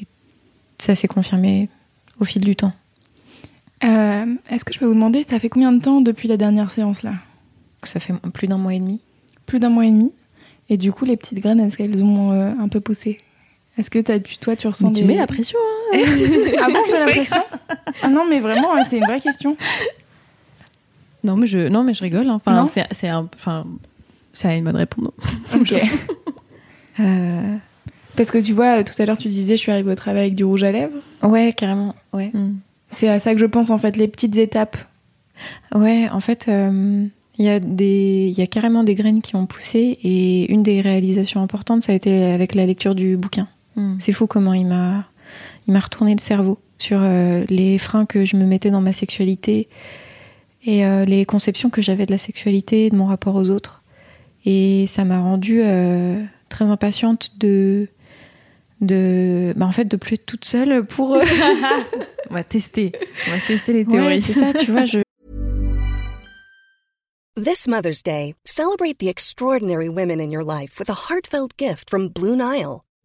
[0.00, 0.06] et
[0.78, 1.68] ça s'est confirmé
[2.20, 2.72] au fil du temps.
[3.84, 6.70] Euh, Est-ce que je peux vous demander, ça fait combien de temps depuis la dernière
[6.70, 7.14] séance là?
[7.82, 9.00] Ça fait plus d'un mois et demi.
[9.46, 10.12] Plus d'un mois et demi.
[10.68, 13.18] Et du coup, les petites graines, est-ce qu'elles ont euh, un peu poussé?
[13.78, 15.58] Est-ce que as, tu, toi, tu ressens Mais tu mets la pression,
[15.92, 15.98] hein
[16.58, 17.42] Ah bon, je mets la pression
[18.02, 19.56] Ah non, mais vraiment, hein, c'est une vraie question.
[21.24, 22.28] Non, mais je, non, mais je rigole.
[22.28, 22.34] hein.
[22.34, 23.66] Enfin, c'est, un, enfin,
[24.32, 25.08] c'est une bonne réponse.
[25.54, 25.74] Ok.
[26.98, 27.56] Euh,
[28.16, 30.34] Parce que tu vois, tout à l'heure, tu disais, je suis arrivée au travail avec
[30.34, 30.96] du rouge à lèvres.
[31.22, 31.94] ouais, carrément.
[32.14, 32.32] Ouais.
[32.88, 34.78] C'est à ça que je pense, en fait, les petites étapes.
[35.74, 37.04] Ouais, en fait, euh,
[37.36, 40.62] il y a des, il y a carrément des graines qui ont poussé et une
[40.62, 43.46] des réalisations importantes, ça a été avec la lecture du bouquin.
[43.76, 43.96] Mm.
[44.00, 45.06] C'est fou comment il m'a,
[45.68, 48.92] il m'a retourné le cerveau sur euh, les freins que je me mettais dans ma
[48.92, 49.68] sexualité
[50.64, 53.82] et euh, les conceptions que j'avais de la sexualité, de mon rapport aux autres.
[54.44, 57.88] Et ça m'a rendue euh, très impatiente de,
[58.80, 61.14] de, bah en fait, de plus être toute seule pour.
[61.16, 61.22] euh,
[62.30, 62.92] On va tester.
[63.28, 64.20] On va tester les ouais, théories.
[64.20, 64.84] c'est ça, tu vois.
[64.84, 64.98] Je,
[67.36, 72.08] This Mother's Day, celebrate the extraordinary women in your life with a heartfelt gift from
[72.08, 72.80] Blue Nile.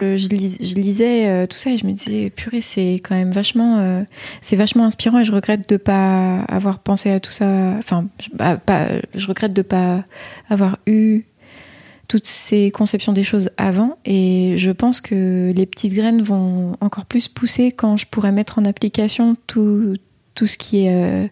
[0.00, 3.32] Je, lis- je lisais euh, tout ça et je me disais purée c'est quand même
[3.32, 4.02] vachement euh,
[4.40, 7.74] c'est vachement inspirant et je regrette de pas avoir pensé à tout ça.
[7.78, 10.04] Enfin je, bah, pas, je regrette de pas
[10.48, 11.24] avoir eu
[12.08, 17.06] toutes ces conceptions des choses avant et je pense que les petites graines vont encore
[17.06, 19.94] plus pousser quand je pourrai mettre en application tout,
[20.34, 21.28] tout ce qui est euh,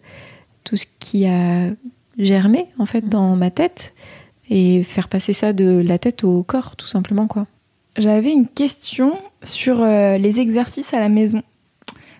[0.63, 1.71] tout ce qui a
[2.17, 3.93] germé en fait dans ma tête
[4.49, 7.45] et faire passer ça de la tête au corps tout simplement quoi
[7.99, 11.43] J'avais une question sur euh, les exercices à la maison.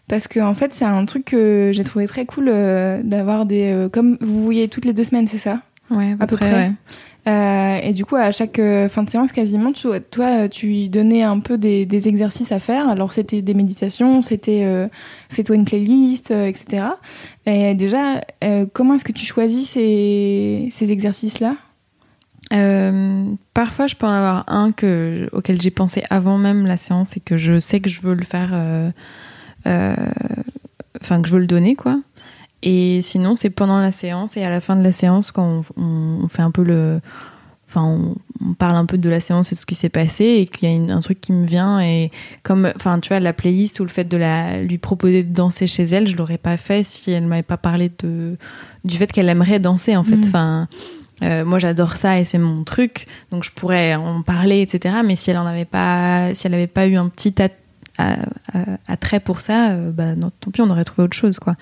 [0.10, 3.72] Parce que en fait, c'est un truc que j'ai trouvé très cool euh, d'avoir des.
[3.72, 5.62] euh, comme vous voyez toutes les deux semaines, c'est ça?
[5.90, 6.52] Ouais, À peu près.
[6.52, 7.82] ouais.
[7.88, 11.58] Et du coup, à chaque fin de séance, quasiment, tu, toi, tu donnais un peu
[11.58, 12.90] des, des exercices à faire.
[12.90, 14.88] Alors, c'était des méditations, c'était
[15.30, 16.88] fais-toi une playlist, etc.
[17.46, 18.22] Et déjà,
[18.74, 21.56] comment est-ce que tu choisis ces, ces exercices-là?
[22.54, 27.16] Euh, parfois, je peux en avoir un que, auquel j'ai pensé avant même la séance
[27.18, 28.92] et que je sais que je veux le faire, euh,
[29.68, 29.96] euh,
[31.02, 32.00] enfin que je veux le donner, quoi.
[32.64, 35.82] Et sinon, c'est pendant la séance et à la fin de la séance quand on,
[35.82, 37.00] on- on fait un peu le,
[37.70, 38.16] enfin on,
[38.58, 40.92] parle un peu de la séance et de ce qui s'est passé et qu'il y
[40.92, 42.10] a un truc qui me vient et
[42.42, 45.68] comme enfin tu vois la playlist ou le fait de la lui proposer de danser
[45.68, 48.38] chez elle je l'aurais pas fait si elle m'avait pas parlé de
[48.86, 50.24] du fait qu'elle aimerait danser en fait Mm.
[50.26, 50.68] enfin
[51.22, 55.16] euh, moi j'adore ça et c'est mon truc donc je pourrais en parler etc mais
[55.16, 57.36] si elle en avait pas si elle avait pas eu un petit
[58.88, 61.56] attrait pour ça euh, bah non tant pis on aurait trouvé autre chose quoi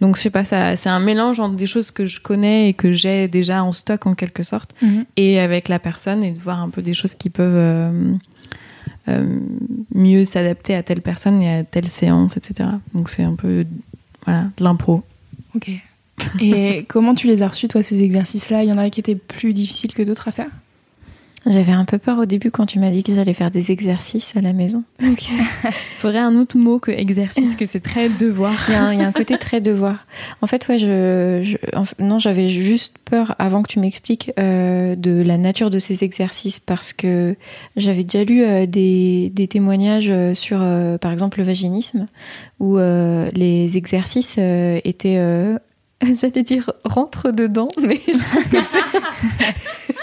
[0.00, 2.74] donc je sais pas ça c'est un mélange entre des choses que je connais et
[2.74, 4.74] que j'ai déjà en stock en quelque sorte
[5.16, 8.14] et avec la personne et de voir un peu des choses qui peuvent euh,
[9.08, 9.38] euh,
[9.94, 12.68] mieux s'adapter à telle personne et à telle séance, etc.
[12.92, 13.64] Donc c'est un peu
[14.24, 15.04] voilà, de l'impro.
[15.54, 15.70] Ok.
[16.40, 18.62] Et comment tu les as reçus, toi, ces exercices-là?
[18.62, 20.50] Il y en a qui étaient plus difficiles que d'autres à faire?
[21.48, 24.34] J'avais un peu peur au début quand tu m'as dit que j'allais faire des exercices
[24.34, 24.82] à la maison.
[25.00, 25.14] Il
[26.00, 28.52] faudrait un autre mot que exercice, que c'est très devoir.
[28.66, 30.08] Il y, a un, il y a un côté très devoir.
[30.42, 35.22] En fait, ouais, je, je- non, j'avais juste peur avant que tu m'expliques euh, de
[35.22, 37.36] la nature de ces exercices parce que
[37.76, 42.08] j'avais déjà lu euh, des, des témoignages euh, sur, euh, par exemple, le vaginisme
[42.58, 45.18] où les exercices étaient,
[46.20, 48.00] j'allais dire rentre dedans, mais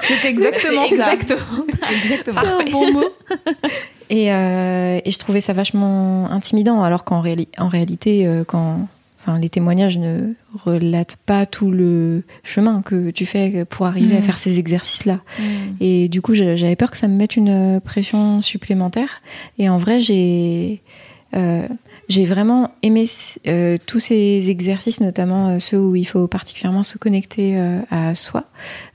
[0.03, 1.13] c'est exactement ça.
[1.13, 2.41] exactement Exactement.
[2.43, 3.10] C'est un bon mot.
[4.10, 8.88] Et, euh, et je trouvais ça vachement intimidant, alors qu'en réali- en réalité, euh, quand,
[9.19, 14.17] enfin, les témoignages ne relatent pas tout le chemin que tu fais pour arriver à
[14.19, 14.23] Mhm.
[14.23, 15.19] faire ces exercices-là.
[15.79, 19.21] Et du coup, j'a- j'avais peur que ça me mette une pression supplémentaire.
[19.58, 20.84] Et en vrai, j'ai
[21.36, 21.67] euh,
[22.10, 23.08] j'ai vraiment aimé
[23.48, 27.58] euh, tous ces exercices, notamment euh, ceux où il faut particulièrement se connecter
[27.89, 28.46] à soi.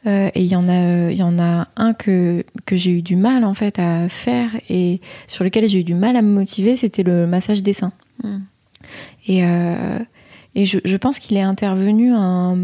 [0.06, 3.16] Et il y en a, il y en a un que que j'ai eu du
[3.16, 6.76] mal en fait à faire et sur lequel j'ai eu du mal à me motiver,
[6.76, 7.92] c'était le massage des seins.
[8.22, 8.38] Mm.
[9.26, 9.42] Et
[10.60, 12.56] et je, je pense qu'il est intervenu un-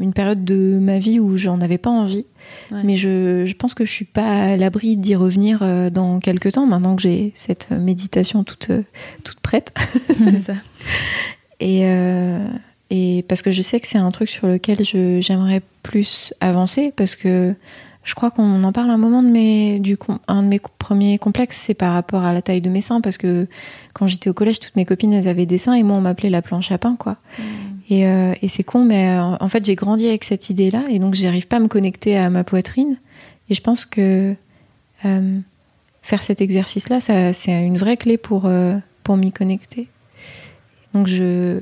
[0.00, 2.24] une période de ma vie où j'en avais pas envie.
[2.72, 2.82] Ouais.
[2.84, 6.52] Mais je, je pense que je suis pas à l'abri d'y revenir euh, dans quelques
[6.52, 8.82] temps, maintenant que j'ai cette méditation toute, euh,
[9.24, 9.74] toute prête.
[10.24, 10.54] c'est ça.
[11.60, 12.46] Et, euh,
[12.90, 14.78] et parce que je sais que c'est un truc sur lequel
[15.20, 17.54] j'aimerais plus avancer, parce que
[18.04, 19.96] je crois qu'on en parle un moment de mes, du,
[20.28, 23.16] un de mes premiers complexes, c'est par rapport à la taille de mes seins, parce
[23.16, 23.48] que
[23.94, 26.30] quand j'étais au collège, toutes mes copines, elles avaient des seins, et moi, on m'appelait
[26.30, 27.16] la planche à pain, quoi.
[27.90, 30.98] Et, euh, et c'est con, mais euh, en fait, j'ai grandi avec cette idée-là, et
[30.98, 32.98] donc j'arrive pas à me connecter à ma poitrine.
[33.50, 34.34] Et je pense que
[35.04, 35.38] euh,
[36.02, 39.88] faire cet exercice-là, c'est une vraie clé pour, euh, pour m'y connecter.
[40.92, 41.60] Donc je,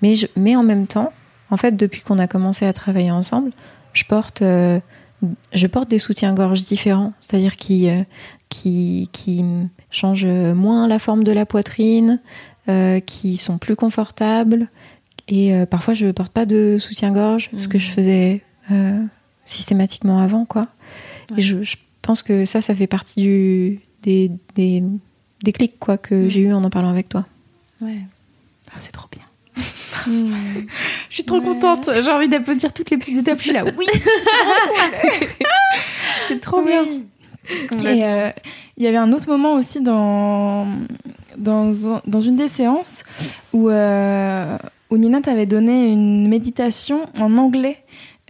[0.00, 1.12] mais je, mais en même temps,
[1.50, 3.52] en fait, depuis qu'on a commencé à travailler ensemble,
[3.92, 4.42] je porte,
[5.52, 8.02] je porte des soutiens-gorge différents, c'est-à-dire qui, euh,
[8.48, 9.44] qui, qui
[9.90, 12.20] changent moins la forme de la poitrine,
[12.68, 14.68] euh, qui sont plus confortables.
[15.28, 19.02] Et euh, parfois, je porte pas de soutien-gorge, ce que je faisais euh,
[19.44, 20.68] systématiquement avant, quoi.
[21.30, 21.38] Ouais.
[21.38, 24.82] Et je, je pense que ça, ça fait partie du, des, des,
[25.42, 27.26] des clics, quoi, que j'ai eu en en parlant avec toi.
[27.80, 28.00] Ouais.
[28.74, 29.21] Ah, c'est trop bien.
[30.06, 30.26] Mm.
[31.08, 31.90] Je suis trop contente.
[32.00, 33.38] J'ai envie d'applaudir toutes les petites étapes.
[33.38, 33.86] Je suis là, oui,
[36.28, 36.84] c'est trop bien.
[37.84, 38.30] Et euh,
[38.76, 40.66] il y avait un autre moment aussi dans,
[41.36, 41.72] dans,
[42.06, 43.04] dans une des séances
[43.52, 44.56] où, euh,
[44.90, 47.78] où Nina t'avait donné une méditation en anglais.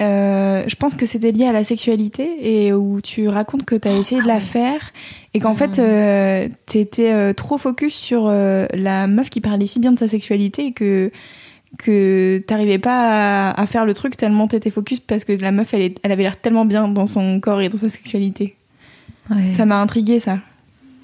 [0.01, 3.87] Euh, je pense que c'était lié à la sexualité et où tu racontes que tu
[3.87, 4.91] as essayé de la faire
[5.35, 9.81] et qu'en fait euh, tu étais trop focus sur euh, la meuf qui parlait si
[9.81, 11.13] bien de sa sexualité et que
[11.79, 15.73] que t'arrivais pas à, à faire le truc tellement t'étais focus parce que la meuf
[15.75, 18.57] elle, est- elle avait l'air tellement bien dans son corps et dans sa sexualité.
[19.31, 19.53] Ouais.
[19.53, 20.39] Ça m'a intrigué ça.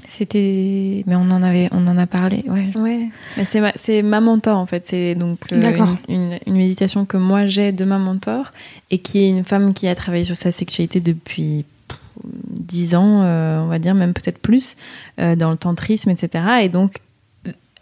[0.07, 2.43] C'était, mais on en avait, on en a parlé.
[2.49, 2.71] Ouais.
[2.77, 3.03] Ouais.
[3.37, 4.87] Mais c'est ma, c'est ma mentor en fait.
[4.87, 5.61] C'est donc euh,
[6.09, 8.53] une, une, une méditation que moi j'ai de ma mentor
[8.91, 13.23] et qui est une femme qui a travaillé sur sa sexualité depuis pff, 10 ans,
[13.23, 14.77] euh, on va dire, même peut-être plus,
[15.21, 16.45] euh, dans le tantrisme, etc.
[16.63, 16.97] Et donc,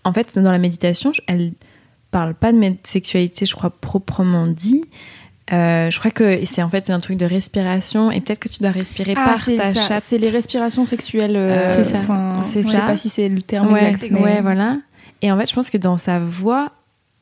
[0.04, 1.52] en fait, dans la méditation, elle
[2.10, 4.84] parle pas de mes- sexualité, je crois, proprement dit.
[5.52, 8.58] Euh, je crois que c'est en fait un truc de respiration et peut-être que tu
[8.60, 9.88] dois respirer par Ah, c'est ta ça.
[9.88, 10.04] chatte.
[10.06, 11.36] C'est les respirations sexuelles.
[11.36, 12.00] euh, Euh, c'est ça.
[12.42, 14.10] C'est je sais pas si c'est le terme ouais, exact.
[14.12, 14.78] mais- ouais, voilà.
[15.22, 16.72] Et en fait, je pense que dans sa voix,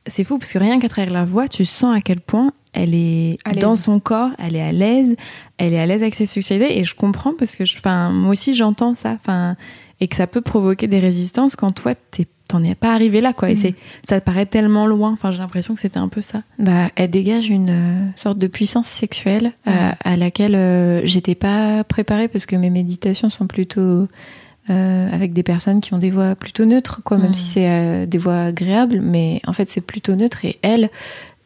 [0.06, 2.94] c'est fou parce que rien qu'à travers la voix, tu sens à quel point elle
[2.94, 5.16] est dans son corps, elle est à l'aise,
[5.58, 6.78] elle est à l'aise avec ses sexualités.
[6.78, 7.78] Et je comprends parce que, je-
[8.10, 9.54] moi aussi, j'entends ça, enfin,
[10.00, 13.32] et que ça peut provoquer des résistances quand toi, t'es- t'en es pas arrivé là,
[13.32, 13.50] quoi.
[13.50, 13.58] Et Mhm.
[13.60, 13.74] c'est,
[14.08, 15.10] ça te paraît tellement loin.
[15.12, 16.42] Enfin, j'ai l'impression que c'était un peu ça.
[16.58, 21.82] Bah, elle dégage une euh, sorte de puissance sexuelle euh, à laquelle euh, j'étais pas
[21.84, 24.06] préparée parce que mes méditations sont plutôt
[24.70, 27.34] euh, avec des personnes qui ont des voix plutôt neutres, quoi, même Mm.
[27.34, 30.44] si c'est des voix agréables, mais en fait c'est plutôt neutre.
[30.44, 30.88] Et elle,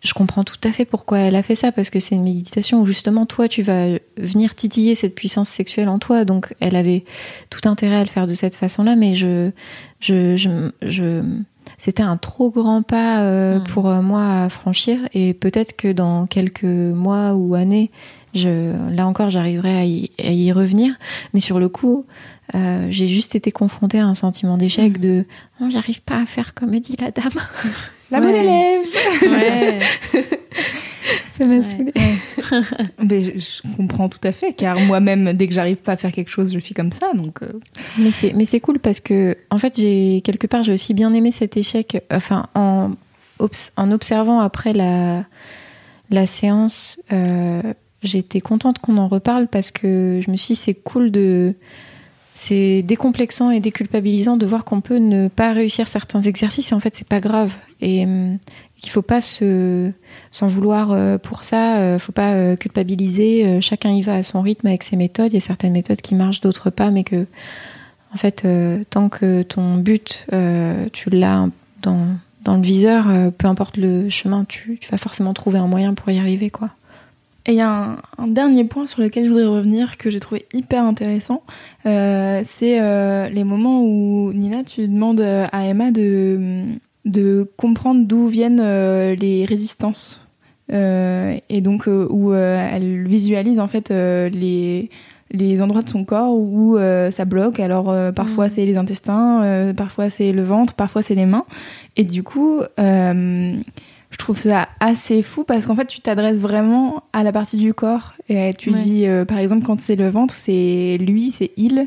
[0.01, 2.81] je comprends tout à fait pourquoi elle a fait ça, parce que c'est une méditation
[2.81, 6.25] où justement toi, tu vas venir titiller cette puissance sexuelle en toi.
[6.25, 7.05] Donc elle avait
[7.51, 9.51] tout intérêt à le faire de cette façon-là, mais je,
[10.01, 10.37] je,
[10.83, 11.23] je,
[11.77, 13.65] c'était un trop grand pas euh, mm.
[13.65, 14.99] pour moi à franchir.
[15.13, 17.91] Et peut-être que dans quelques mois ou années,
[18.35, 20.95] je, là encore, j'arriverai à, y, revenir.
[21.35, 22.05] Mais sur le coup,
[22.55, 25.01] euh, j'ai juste été confrontée à un sentiment d'échec mm.
[25.01, 25.25] de
[25.61, 27.33] oh, j'arrive pas à faire comme dit la dame.
[28.11, 28.87] La bonne élève
[29.31, 29.81] Ouais
[31.31, 31.93] Ça m'a saoulée.
[33.05, 36.31] Mais je, comprends tout à fait, car moi-même, dès que j'arrive pas à faire quelque
[36.31, 37.13] chose, je suis comme ça.
[37.15, 37.53] Donc, euh.
[37.99, 41.13] Mais c'est mais c'est cool parce que en fait, j'ai quelque part, j'ai aussi bien
[41.15, 42.03] aimé cet échec.
[42.11, 42.93] Enfin, en,
[43.77, 45.25] en observant après la
[46.11, 47.63] la séance, euh,
[48.03, 51.55] j'étais contente qu'on en reparle parce que je me suis dit c'est cool de
[52.35, 56.81] c'est décomplexant et déculpabilisant de voir qu'on peut ne pas réussir certains exercices et en
[56.81, 58.07] fait c'est pas grave et
[58.81, 59.91] qu'il faut pas se
[60.31, 63.61] s'en vouloir euh, pour ça, euh, faut pas culpabiliser.
[63.61, 65.33] Chacun y va à son rythme avec ses méthodes.
[65.33, 67.27] Il y a certaines méthodes qui marchent, d'autres pas, mais que
[68.14, 68.47] en fait
[68.91, 70.27] tant que ton but
[70.93, 71.49] tu l'as
[71.83, 72.07] dans,
[72.45, 76.19] dans le viseur, peu importe le chemin, tu, vas forcément trouver un moyen pour y
[76.19, 76.71] arriver quoi.
[77.49, 80.45] Et il y a un, dernier point sur lequel je voudrais revenir que j'ai trouvé
[80.53, 81.43] hyper intéressant.
[81.87, 86.64] Euh, c'est euh, les moments où, Nina, tu demandes à Emma de,
[87.05, 90.21] de comprendre d'où viennent euh, les résistances.
[90.71, 94.91] et donc, où elle visualise en fait les,
[95.31, 96.77] les endroits de son corps où
[97.11, 97.59] ça bloque.
[97.59, 98.51] Alors, parfois mmh.
[98.51, 101.47] c'est les intestins, parfois c'est le ventre, parfois c'est les mains.
[101.97, 102.61] Et du coup
[104.11, 107.75] je trouve ça assez fou parce qu'en fait, tu t'adresses vraiment à la partie du
[107.75, 108.15] corps.
[108.29, 111.87] Et tu dis, euh, par exemple, quand c'est le ventre, c'est lui, c'est il.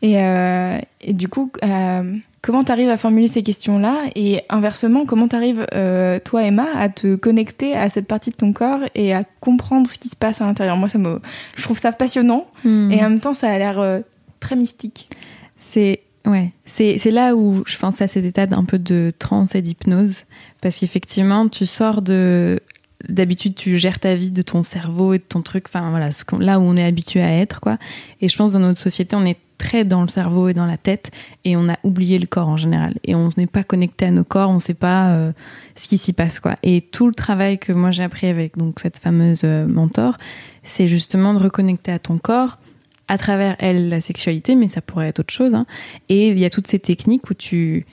[0.00, 5.06] Et, euh, et, du coup, euh, comment tu arrives à formuler ces questions-là Et inversement,
[5.06, 5.66] comment tu arrives,
[6.24, 9.98] toi, Emma, à te connecter à cette partie de ton corps et à comprendre ce
[9.98, 10.76] qui se passe à l'intérieur?
[10.76, 11.20] Moi, ça me,
[11.56, 12.46] je trouve ça passionnant.
[12.64, 12.90] Hmm.
[12.90, 14.02] Et en même temps, ça a l'air
[14.40, 15.08] très mystique.
[15.56, 19.62] C'est Ouais, c'est là où je pense à ces états d'un peu de transe et
[19.62, 20.24] d'hypnose,
[20.60, 22.60] parce qu'effectivement, tu sors de...
[23.08, 26.60] D'habitude, tu gères ta vie de ton cerveau et de ton truc, enfin voilà, là
[26.60, 27.78] où on est habitué à être, quoi.
[28.20, 30.78] Et je pense dans notre société, on est très dans le cerveau et dans la
[30.78, 31.10] tête,
[31.44, 32.94] et on a oublié le corps en général.
[33.04, 35.32] Et on n'est pas connecté à nos corps, on ne sait pas euh,
[35.76, 36.56] ce qui s'y passe, quoi.
[36.62, 40.16] Et tout le travail que moi j'ai appris avec donc cette fameuse euh, mentor,
[40.62, 42.56] c'est justement de reconnecter à ton corps,
[43.06, 45.54] à travers elle la sexualité, mais ça pourrait être autre chose.
[45.54, 45.66] Hein.
[46.08, 47.84] Et il y a toutes ces techniques où tu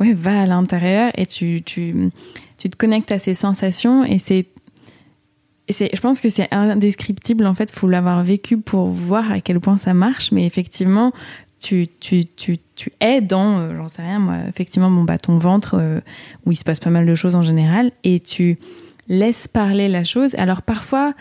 [0.00, 2.10] ouais, vas à l'intérieur et tu, tu,
[2.58, 4.46] tu te connectes à ces sensations et c'est
[5.68, 9.78] je pense que c'est indescriptible en fait, faut l'avoir vécu pour voir à quel point
[9.78, 11.12] ça marche, mais effectivement,
[11.60, 15.76] tu, tu, tu, tu es dans, euh, j'en sais rien moi, effectivement, mon bâton ventre,
[15.78, 16.00] euh,
[16.46, 18.56] où il se passe pas mal de choses en général, et tu
[19.08, 20.34] laisses parler la chose.
[20.36, 21.14] Alors parfois,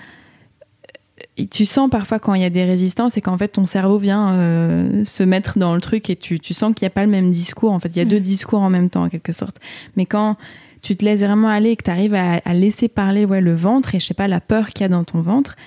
[1.50, 4.36] tu sens parfois quand il y a des résistances et qu'en fait ton cerveau vient
[4.36, 7.12] euh, se mettre dans le truc et tu, tu sens qu'il n'y a pas le
[7.12, 7.72] même discours.
[7.72, 8.22] En fait, il y a deux mm.
[8.22, 9.60] discours en même temps en quelque sorte.
[9.96, 10.38] Mais quand
[10.88, 13.94] tu te laisses vraiment aller et que tu arrives à, laisser parler ouais, le ventre
[13.94, 15.58] et je sais pas la peur qu'il y a dans ton ventre,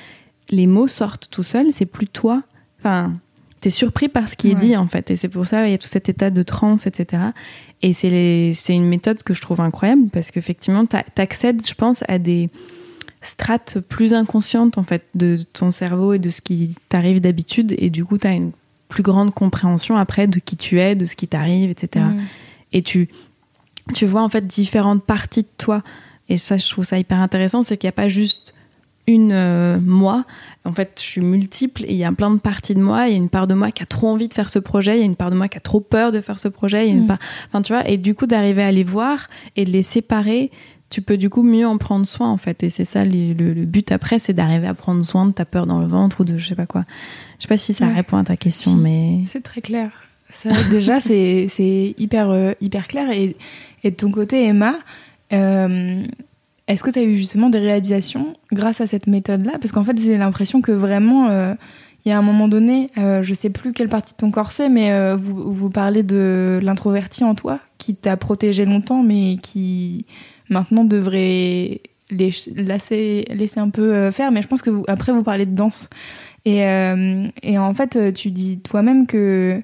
[0.48, 1.66] les mots sortent tout seuls.
[1.72, 2.42] C'est plus toi.
[2.78, 3.12] Enfin,
[3.60, 5.10] t'es surpris par ce qui est dit en fait.
[5.10, 7.22] Et c'est pour ça il y a tout cet état de transe, etc.
[7.82, 12.48] Et c'est une méthode que je trouve incroyable parce qu'effectivement, t'accèdes, je pense, à des
[13.20, 17.90] strates plus inconscientes en fait de ton cerveau et de ce qui t'arrive d'habitude et
[17.90, 18.52] du coup tu as une
[18.88, 22.06] plus grande compréhension après de qui tu es, de ce qui t'arrive, etc.
[22.72, 23.10] Et tu,
[23.92, 25.82] tu vois en fait différentes parties de toi.
[26.28, 28.54] Et ça, je trouve ça hyper intéressant, c'est qu'il n'y a pas juste
[29.06, 30.24] une euh, moi.
[30.64, 33.08] En fait, je suis multiple et il y a plein de parties de moi.
[33.08, 34.96] Il y a une part de moi qui a trop envie de faire ce projet,
[34.96, 36.86] il y a une part de moi qui a trop peur de faire ce projet.
[36.86, 37.08] Il y a une mm.
[37.08, 37.18] part...
[37.48, 40.50] Enfin, tu vois, et du coup, d'arriver à les voir et de les séparer,
[40.90, 42.62] tu peux du coup mieux en prendre soin en fait.
[42.62, 45.80] Et c'est ça le, but après, c'est d'arriver à prendre soin de ta peur dans
[45.80, 46.84] le ventre ou de je sais pas quoi.
[47.38, 49.90] Je sais pas si ça répond à ta question, mais c'est très clair.
[50.32, 53.10] Ça, déjà, c'est hyper euh, hyper clair.
[53.10, 53.36] Et,
[53.82, 54.74] et, de ton côté, Emma,
[55.32, 56.02] euh,
[56.66, 59.52] est-ce que tu as eu justement des réalisations grâce à cette méthode-là?
[59.60, 61.28] Parce qu'en fait, j'ai l'impression que vraiment.
[61.30, 61.54] Euh,
[62.06, 64.70] il y a un moment donné, je sais plus quelle partie de ton corps c'est,
[64.70, 70.06] mais vous, vous parlez de l'introverti en toi, qui t'a protégé longtemps, mais qui,
[70.48, 74.32] maintenant devrait laisser, laisser un peu euh, faire.
[74.32, 75.88] Mais je pense que vous, après, vous parlez de danse.
[76.46, 79.62] Euh, et en fait, tu dis toi-même que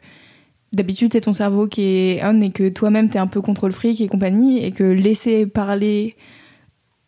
[0.73, 4.01] d'habitude, c'est ton cerveau qui est on et que toi-même, t'es un peu contrôle fric
[4.01, 4.65] et compagnie.
[4.65, 6.17] Et que laisser parler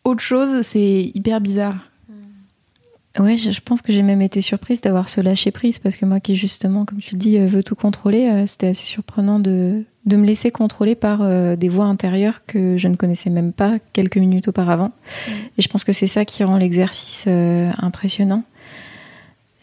[0.03, 1.89] autre chose, c'est hyper bizarre.
[3.17, 6.19] Ouais, je, pense que j'ai même été surprise d'avoir ce lâcher prise parce que moi
[6.19, 9.83] qui justement, comme tu le dis, euh, veux tout contrôler, euh, c'était assez surprenant de,
[10.05, 13.77] de me laisser contrôler par euh, des voix intérieures que je ne connaissais même pas
[13.93, 14.91] quelques minutes auparavant.
[15.57, 18.43] Et je pense que c'est ça qui rend l'exercice impressionnant.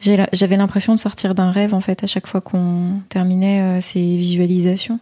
[0.01, 4.17] J'avais l'impression de sortir d'un rêve en fait à chaque fois qu'on terminait euh, ces
[4.17, 5.01] visualisations.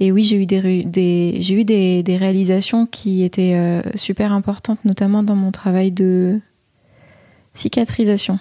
[0.00, 3.82] Et oui, j'ai eu des, ré- des j'ai eu des, des réalisations qui étaient euh,
[3.94, 6.40] super importantes, notamment dans mon travail de
[7.54, 8.38] cicatrisation,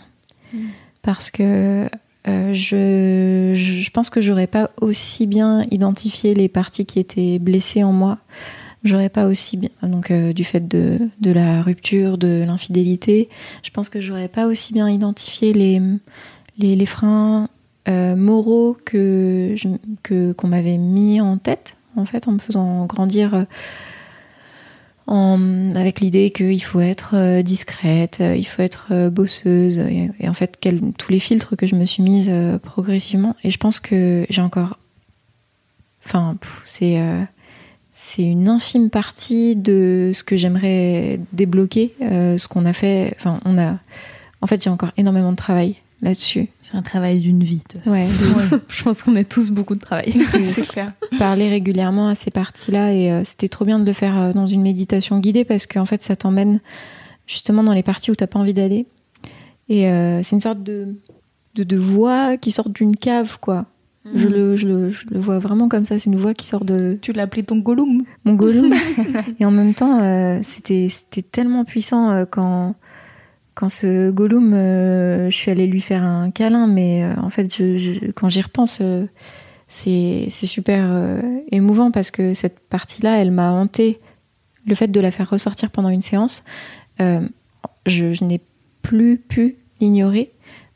[1.03, 1.87] parce que
[2.27, 7.83] euh, je, je pense que j'aurais pas aussi bien identifié les parties qui étaient blessées
[7.83, 8.17] en moi.
[8.83, 13.29] J'aurais pas aussi bien donc euh, du fait de, de la rupture, de l'infidélité.
[13.61, 15.79] Je pense que j'aurais pas aussi bien identifié les
[16.57, 17.47] les, les freins
[17.87, 19.55] euh, moraux que
[20.33, 23.45] qu'on m'avait mis en tête en fait en me faisant grandir
[25.07, 30.57] euh, avec l'idée qu'il faut être discrète, il faut être bosseuse, et, en fait
[30.97, 32.31] tous les filtres que je me suis mise
[32.63, 33.35] progressivement.
[33.43, 34.79] Et je pense que j'ai encore,
[36.05, 36.97] enfin, c'est
[38.11, 43.15] c'est une infime partie de ce que j'aimerais débloquer, euh, ce qu'on a fait.
[43.17, 43.77] Enfin, on a,
[44.41, 46.49] en fait, j'ai encore énormément de travail là-dessus.
[46.61, 47.57] C'est un travail d'une vie.
[47.57, 47.91] de toute façon.
[47.91, 48.07] Ouais,
[48.67, 50.13] Je pense qu'on a tous beaucoup de travail.
[50.43, 50.91] C'est clair.
[51.19, 54.45] parler régulièrement à ces parties-là et euh, c'était trop bien de le faire euh, dans
[54.45, 56.59] une méditation guidée parce qu'en fait ça t'emmène
[57.27, 58.87] justement dans les parties où t'as pas envie d'aller
[59.69, 60.95] et euh, c'est une sorte de,
[61.55, 63.67] de, de voix qui sort d'une cave quoi.
[64.03, 66.65] Je, le, je, le, je le vois vraiment comme ça, c'est une voix qui sort
[66.65, 68.03] de Tu l'as appelé ton Gollum.
[68.25, 68.73] mon Gollum.
[69.39, 70.89] et en même temps, euh, c'était
[71.21, 72.75] tellement puissant euh, quand,
[73.53, 78.09] quand ce Gollum, euh, je suis allée lui faire un câlin, mais en fait, je,
[78.11, 78.81] quand j'y repense,
[79.67, 81.21] c'est super
[81.51, 83.99] émouvant parce que cette partie-là, elle m'a hantée.
[84.65, 86.43] Le fait de la faire ressortir pendant une séance,
[86.99, 88.41] je n'ai
[88.81, 90.31] plus pu l'ignorer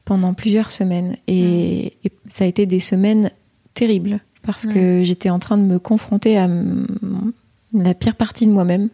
[0.06, 1.18] pendant plusieurs semaines.
[1.28, 3.32] Et, et ça a été des semaines
[3.74, 6.48] terribles parce que j'étais en train de me confronter à
[7.74, 8.90] la pire partie de moi-même.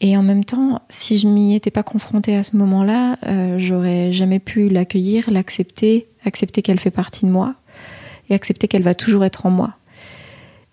[0.00, 4.12] Et en même temps, si je m'y étais pas confrontée à ce moment-là, euh, j'aurais
[4.12, 7.54] jamais pu l'accueillir, l'accepter, accepter qu'elle fait partie de moi
[8.28, 9.74] et accepter qu'elle va toujours être en moi.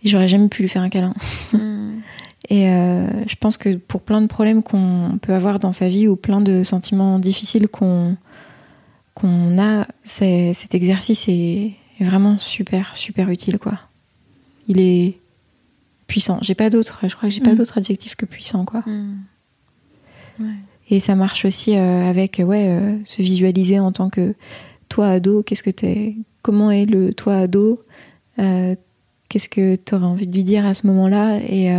[0.04, 1.14] Et j'aurais jamais pu lui faire un câlin.
[2.50, 6.08] Et euh, je pense que pour plein de problèmes qu'on peut avoir dans sa vie
[6.08, 8.18] ou plein de sentiments difficiles qu'on
[9.14, 13.78] qu'on a, c'est- cet exercice est, vraiment super, super utile, quoi.
[14.68, 15.20] Il est
[16.08, 16.40] puissant.
[16.42, 17.58] J'ai pas d'autre, je crois que j'ai pas Mm.
[17.58, 18.84] d'autre adjectif que puissant, quoi.
[20.90, 24.34] Et ça marche aussi euh, avec ouais, euh, se visualiser en tant que
[24.90, 25.44] toi ado.
[25.44, 27.82] Qu'est-ce que t'es Comment est le toi ado
[28.40, 28.76] Euh,
[29.30, 31.70] Qu'est-ce que tu aurais envie de lui dire à ce moment-là Et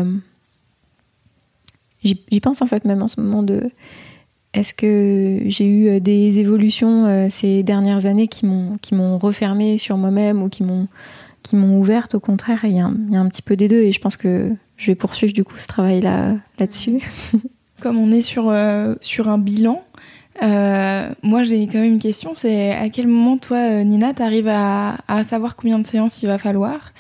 [2.03, 3.71] j'y j'y pense en fait même en ce moment de
[4.55, 9.19] est-ce que j'ai eu euh, des évolutions euh, ces dernières années qui m'ont qui m'ont
[9.19, 10.89] refermé sur moi-même ou qui m'ont
[11.43, 12.15] qui m'ont ouverte?
[12.15, 13.93] Au contraire il y, a un- il y a un petit peu des deux et
[13.93, 16.99] je pense que je vais poursuivre du coup ce travail là là-dessus.
[17.81, 19.83] Comme on est sur, euh, sur un bilan,
[21.23, 25.25] moi j'ai quand même une question, c'est à quel moment toi, Nina, t'arrives à, à
[25.25, 26.93] savoir combien de séances il va falloir?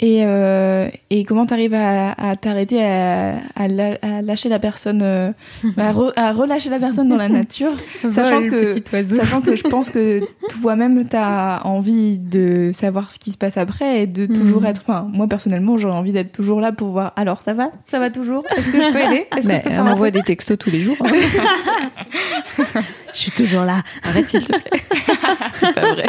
[0.00, 5.00] Et, euh, et comment t'arrives à, à t'arrêter à, à la- à lâcher la personne,
[5.02, 5.32] euh,
[5.78, 7.72] à, re- à relâcher la personne dans la nature,
[8.12, 10.20] sachant Vol, que, sachant que je pense que
[10.60, 14.66] toi-même t'as envie de savoir ce qui se passe après et de toujours Mhm.
[14.66, 17.98] être, enfin moi personnellement j'aurais envie d'être toujours là pour voir, alors ça va, ça
[17.98, 20.12] va toujours, est-ce que je peux aider, est-ce que Bah, je peux m'envoie truc?
[20.14, 20.96] des textos tous les jours.
[21.00, 21.12] hein.
[23.14, 23.82] Je suis toujours là.
[24.02, 24.80] Arrête s'il te plaît.
[25.54, 26.04] C'est pas vrai.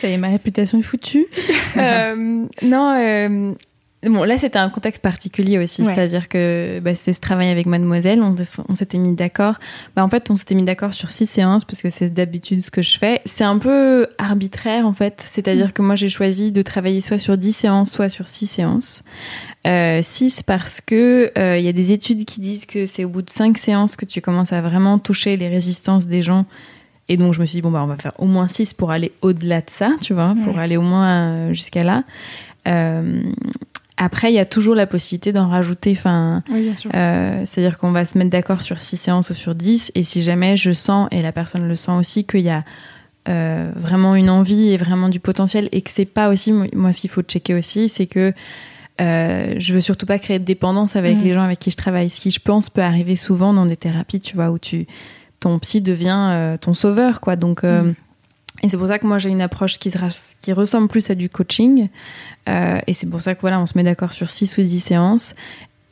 [0.00, 1.26] Ça y est, ma réputation est foutue.
[1.78, 3.52] Euh, non, euh,
[4.02, 5.82] bon, là, c'était un contexte particulier aussi.
[5.82, 5.92] Ouais.
[5.92, 8.22] C'est-à-dire que bah, c'était ce travail avec Mademoiselle.
[8.22, 8.34] On,
[8.68, 9.56] on s'était mis d'accord.
[9.94, 12.70] Bah, en fait, on s'était mis d'accord sur six séances parce que c'est d'habitude ce
[12.70, 13.20] que je fais.
[13.26, 15.20] C'est un peu arbitraire, en fait.
[15.20, 19.02] C'est-à-dire que moi, j'ai choisi de travailler soit sur 10 séances, soit sur six séances.
[19.66, 23.08] Euh, 6 parce que euh, il y a des études qui disent que c'est au
[23.08, 26.46] bout de 5 séances que tu commences à vraiment toucher les résistances des gens
[27.08, 28.90] et donc je me suis dit bon bah on va faire au moins 6 pour
[28.90, 32.02] aller au-delà de ça, tu vois, pour aller au moins euh, jusqu'à là.
[32.66, 33.20] Euh,
[33.96, 38.04] après il y a toujours la possibilité d'en rajouter enfin Oui, euh, c'est-à-dire qu'on va
[38.04, 41.22] se mettre d'accord sur 6 séances ou sur 10 et si jamais je sens et
[41.22, 42.64] la personne le sent aussi qu'il y a
[43.28, 47.00] euh, vraiment une envie et vraiment du potentiel et que c'est pas aussi moi ce
[47.00, 48.32] qu'il faut checker aussi c'est que
[49.00, 51.24] euh, je veux surtout pas créer de dépendance avec Mhm.
[51.24, 52.08] les gens avec qui je travaille.
[52.08, 54.86] Ce qui, je pense, peut arriver souvent dans des thérapies, tu vois, où tu,
[55.40, 57.36] ton psy devient euh, ton sauveur, quoi.
[57.36, 57.94] Donc, euh, Mhm.
[58.62, 59.98] et c'est pour ça que moi j'ai une approche qui, se
[60.40, 61.88] qui ressemble plus à du coaching.
[62.48, 64.80] Euh, et c'est pour ça que voilà, on se met d'accord sur 6 ou 10
[64.80, 65.34] séances.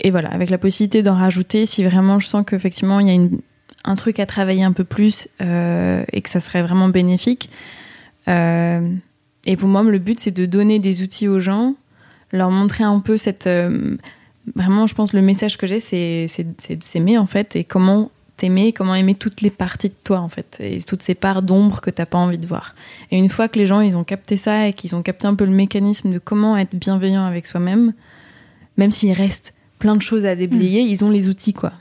[0.00, 3.14] Et voilà, avec la possibilité d'en rajouter si vraiment je sens qu'effectivement il y a
[3.14, 3.38] une,
[3.84, 7.50] un truc à travailler un peu plus et que ça serait vraiment bénéfique.
[8.26, 11.74] Et pour moi, le but, c'est de donner des outils aux gens,
[12.32, 13.48] leur montrer un peu cette.
[14.56, 17.64] vraiment, je pense, le message que j'ai, c'est c'est- c'est de s'aimer, en fait, et
[17.64, 21.42] comment t'aimer, comment aimer toutes les parties de toi, en fait, et toutes ces parts
[21.42, 22.74] d'ombre que t'as pas envie de voir.
[23.10, 25.34] Et une fois que les gens, ils ont capté ça et qu'ils ont capté un
[25.34, 27.92] peu le mécanisme de comment être bienveillant avec soi-même,
[28.76, 31.72] même s'il reste plein de choses à déblayer, ils ont les outils, quoi.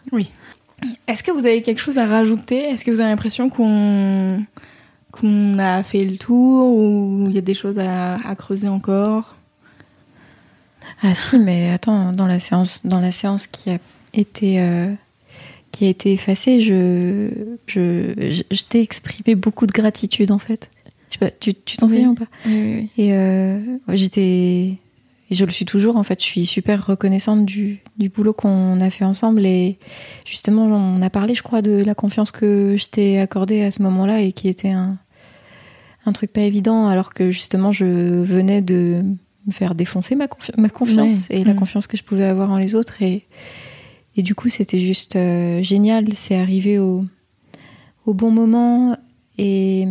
[1.08, 2.60] Est-ce que vous avez quelque chose à rajouter?
[2.64, 4.44] Est-ce que vous avez l'impression qu'on
[5.12, 9.36] qu'on a fait le tour ou il y a des choses à, à creuser encore?
[11.04, 13.78] Ah si, mais attends, dans la séance, dans la séance qui a
[14.14, 14.92] été euh,
[15.74, 17.30] qui a été effacée, je
[17.68, 20.70] je, je, je t'ai exprimé beaucoup de gratitude en fait.
[21.10, 21.94] Je sais pas, tu tu t'en Oui.
[21.94, 22.28] souviens ou pas?
[22.46, 22.90] Oui, oui.
[22.98, 23.60] Et euh,
[23.90, 24.78] j'étais
[25.30, 26.20] et je le suis toujours en fait.
[26.22, 29.78] Je suis super reconnaissante du, du boulot qu'on a fait ensemble et
[30.26, 33.82] justement on a parlé, je crois, de la confiance que je t'ai accordée à ce
[33.84, 34.98] moment-là et qui était un
[36.06, 39.02] un truc pas évident alors que justement je venais de
[39.48, 41.38] me faire défoncer ma, confi- ma confiance Ouais.
[41.40, 43.24] et la confiance que je pouvais avoir en les autres et
[44.16, 46.06] et du coup c'était juste euh, génial.
[46.14, 47.04] C'est arrivé au
[48.06, 48.98] au bon moment
[49.38, 49.88] et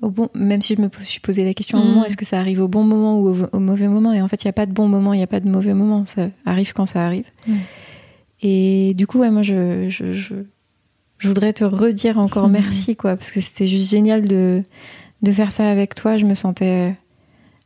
[0.00, 1.88] au bon, même si je me suis posé la question à un Mm.
[1.88, 4.12] moment, est-ce que ça arrive au bon moment ou au, au mauvais moment?
[4.12, 5.48] Et en fait, il n'y a pas de bon moment, il n'y a pas de
[5.48, 6.04] mauvais moment.
[6.04, 7.26] Ça arrive quand ça arrive.
[7.46, 7.54] Mm.
[8.42, 10.34] Et du coup, ouais, moi, je, je, je,
[11.18, 12.52] je voudrais te redire encore Mm.
[12.52, 14.62] merci, quoi, parce que c'était juste génial de,
[15.22, 16.16] de faire ça avec toi.
[16.16, 16.96] Je me sentais,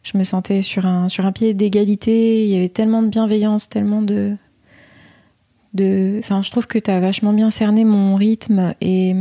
[0.03, 2.45] je me sentais sur un, sur un pied d'égalité.
[2.45, 4.35] Il y avait tellement de bienveillance, tellement de.
[5.77, 9.15] De enfin, je trouve que tu as vachement bien cerné mon rythme et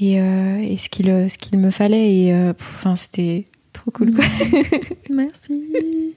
[0.00, 3.90] et, euh, et ce qu'il ce qu'il me fallait et euh, pff, enfin c'était trop
[3.90, 4.24] cool quoi.
[5.10, 6.14] Merci.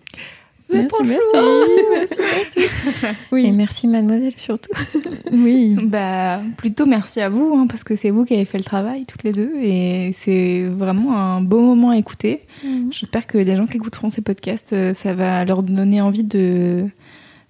[0.71, 1.25] Merci, merci.
[2.49, 2.57] chou.
[2.57, 4.71] et Oui, merci mademoiselle surtout
[5.31, 5.75] oui.
[5.83, 9.05] Bah, plutôt merci à vous, hein, parce que c'est vous qui avez fait le travail,
[9.05, 12.41] toutes les deux, et c'est vraiment un beau moment à écouter.
[12.89, 16.87] J'espère que les gens qui écouteront ces podcasts, euh, ça va leur donner envie de,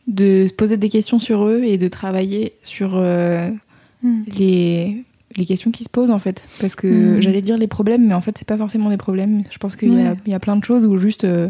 [0.07, 3.49] de se poser des questions sur eux et de travailler sur euh,
[4.03, 4.21] Mm.
[4.37, 5.03] les,
[5.35, 6.47] les questions qui se posent, en fait.
[6.61, 7.21] Parce que Mm.
[7.21, 9.41] j'allais dire les problèmes, mais en fait, c'est pas forcément des problèmes.
[9.49, 10.17] Je pense qu'il y, a- Ouais.
[10.27, 11.49] il y a plein de choses où juste euh,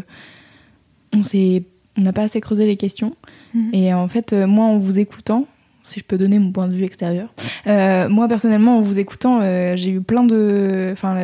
[1.12, 1.64] on s'est-
[1.98, 3.14] on n'a pas assez creusé les questions.
[3.54, 3.70] Mhm.
[3.74, 5.46] Et en fait, euh, moi, en vous écoutant,
[5.84, 7.32] si je peux donner mon point de vue extérieur,
[7.66, 9.40] moi personnellement, en vous écoutant,
[9.76, 10.90] j'ai eu plein de.
[10.92, 11.16] Enfin,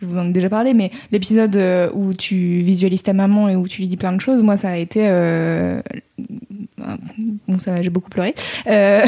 [0.00, 1.58] je vous en ai déjà parlé, mais l'épisode
[1.94, 4.70] où tu visualises ta maman et où tu lui dis plein de choses, moi, ça
[4.70, 5.00] a été.
[5.04, 5.80] euh,
[7.48, 8.34] Bon, ça va, j'ai beaucoup pleuré.
[8.66, 9.04] Euh,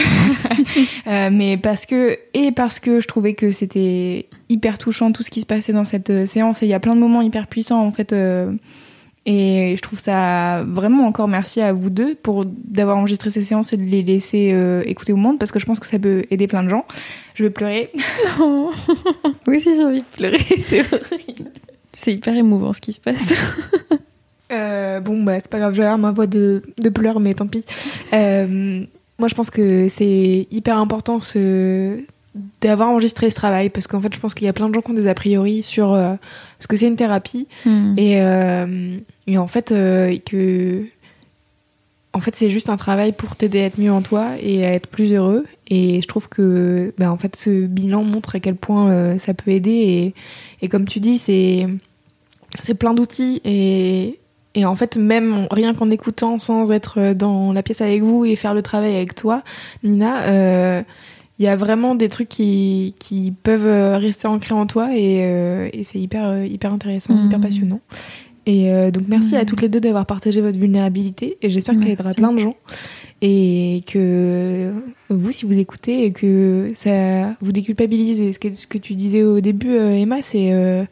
[1.06, 2.18] euh, mais parce que.
[2.34, 5.84] Et parce que je trouvais que c'était hyper touchant tout ce qui se passait dans
[5.84, 6.62] cette euh, séance.
[6.62, 8.12] Et il y a plein de moments hyper puissants, en fait.
[8.12, 8.52] euh,
[9.24, 13.72] et je trouve ça vraiment encore merci à vous deux pour d'avoir enregistré ces séances
[13.72, 14.52] et de les laisser
[14.84, 16.84] écouter au monde parce que je pense que ça peut aider plein de gens.
[17.34, 17.92] Je vais pleurer.
[19.46, 21.52] oui si j'ai envie de pleurer c'est horrible
[21.92, 23.32] C'est hyper émouvant ce qui se passe.
[24.52, 27.64] Euh, bon, bah, c'est pas grave, avoir ma voix de, de pleurs, mais tant pis.
[28.12, 28.84] Euh,
[29.18, 31.98] moi, je pense que c'est hyper important ce...
[32.60, 34.80] d'avoir enregistré ce travail parce qu'en fait, je pense qu'il y a plein de gens
[34.80, 36.14] qui ont des a priori sur euh,
[36.58, 37.94] ce que c'est une thérapie Mm.
[37.98, 39.68] et, et en fait,
[40.26, 40.84] que.
[42.14, 44.74] En fait, c'est juste un travail pour t'aider à être mieux en toi et à
[44.74, 45.46] être plus heureux.
[45.68, 49.50] Et je trouve que, bah, en fait, ce bilan montre à quel point ça peut
[49.50, 49.70] aider.
[49.70, 50.14] Et,
[50.60, 51.66] et comme tu dis, c'est
[52.60, 54.18] c'est plein d'outils et,
[54.54, 58.24] et en fait même en- rien qu'en écoutant sans être dans la pièce avec vous
[58.24, 59.42] et faire le travail avec toi
[59.82, 60.82] Nina euh,
[61.38, 65.20] il y a vraiment des trucs qui, qui peuvent euh, rester ancrés en toi et,
[65.22, 67.26] euh, et c'est hyper euh, hyper intéressant Mhm.
[67.26, 67.80] hyper passionnant.
[68.44, 71.80] Et euh, donc merci à toutes les deux d'avoir partagé votre vulnérabilité et j'espère que
[71.82, 72.56] ça aidera plein de gens.
[73.22, 74.72] Et que
[75.10, 78.94] vous si vous écoutez et que ça vous déculpabilise et ce que, ce que tu
[78.94, 80.82] disais au début euh, Emma c'est euh,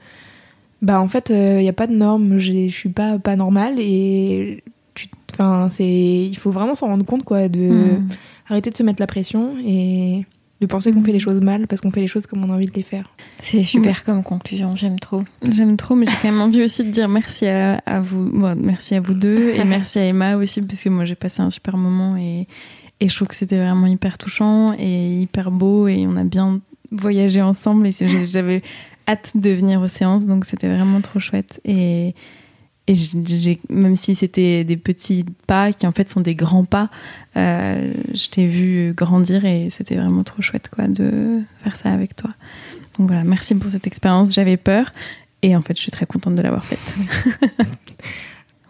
[0.82, 2.38] bah en fait il n'y a pas de normes.
[2.38, 4.62] Je je suis pas pas normale et
[4.94, 8.08] tu enfin c'est il faut vraiment s'en rendre compte quoi de Mm.
[8.48, 10.24] arrêter de se mettre la pression et
[10.60, 12.54] de penser qu'on fait les choses mal parce qu'on fait les choses comme on a
[12.56, 13.08] envie de les faire.
[13.40, 15.22] C'est super comme conclusion j'aime trop.
[15.42, 18.54] J'aime trop, mais j'ai quand même envie aussi de dire merci à, à vous, bon,
[18.62, 21.48] merci à vous deux et merci à Emma aussi parce que moi j'ai passé un
[21.50, 22.46] super moment et,
[23.00, 26.60] et je trouve que c'était vraiment hyper touchant et hyper beau et on a bien
[26.92, 27.92] voyagé ensemble et
[28.26, 28.62] j'avais
[29.10, 32.14] hâte de venir aux séances donc c'était vraiment trop chouette et
[32.86, 36.90] et j'ai- même si c'était des petits pas qui en fait sont des grands pas,
[37.36, 42.16] euh, je t'ai vu grandir et c'était vraiment trop chouette quoi de faire ça avec
[42.16, 42.30] toi.
[42.98, 44.34] Donc voilà, merci pour cette expérience.
[44.34, 44.92] J'avais peur
[45.42, 46.80] et en fait, je suis très contente de l'avoir faite.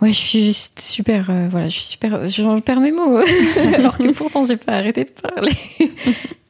[0.03, 3.18] ouais je suis juste super euh, voilà je suis super j'en perds mes mots
[3.74, 5.53] alors que pourtant j'ai pas arrêté de parler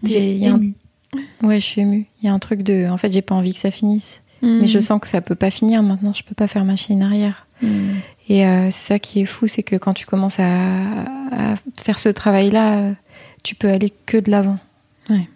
[0.04, 0.72] J'ai- il y a un-.
[1.42, 2.06] Ouais, je suis émue.
[2.22, 2.88] Il y a un truc de.
[2.88, 4.20] En fait, j'ai pas envie que ça finisse.
[4.42, 6.14] Mais je sens que ça peut pas finir maintenant.
[6.14, 7.46] Je peux pas faire machine arrière.
[7.60, 7.90] Mm.
[8.28, 11.98] Et euh, c'est ça qui est fou, c'est que quand tu commences à, à faire
[11.98, 12.92] ce travail-là, euh,
[13.42, 14.58] tu peux aller que de l'avant.
[15.10, 15.28] Ouais.